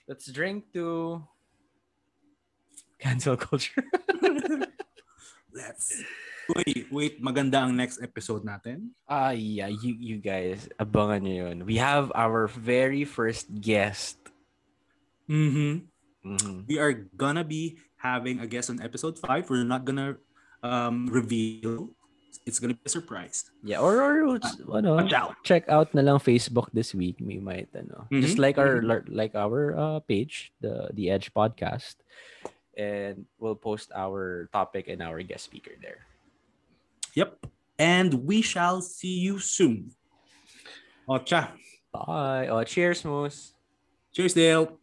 [0.07, 1.19] let's drink to
[2.99, 3.83] cancel culture.
[5.53, 6.03] Let's.
[6.55, 7.13] Wait, wait.
[7.19, 8.95] Maganda ang next episode natin.
[9.03, 11.57] Ah, yeah, you you guys, abangan nyo yun.
[11.67, 14.15] We have our very first guest.
[15.27, 15.83] Mm-hmm.
[16.23, 16.55] Mhm.
[16.67, 19.49] We are gonna be having a guest on episode 5.
[19.49, 20.17] We're not gonna
[20.63, 21.91] um, reveal.
[22.47, 23.51] It's gonna be a surprise.
[23.59, 24.39] Yeah, or or
[24.71, 25.35] ano, Watch out.
[25.43, 27.19] check out na lang Facebook this week.
[27.19, 28.07] We might ano.
[28.07, 28.79] Just Mhm, like our
[29.11, 31.99] like our uh, page, the the Edge podcast.
[32.77, 36.05] And we'll post our topic and our guest speaker there.
[37.15, 37.47] Yep.
[37.79, 39.91] And we shall see you soon.
[41.09, 41.49] Ocha.
[41.91, 42.47] Bye.
[42.47, 43.53] Oh, cheers, Moose.
[44.13, 44.77] Cheers, Dale.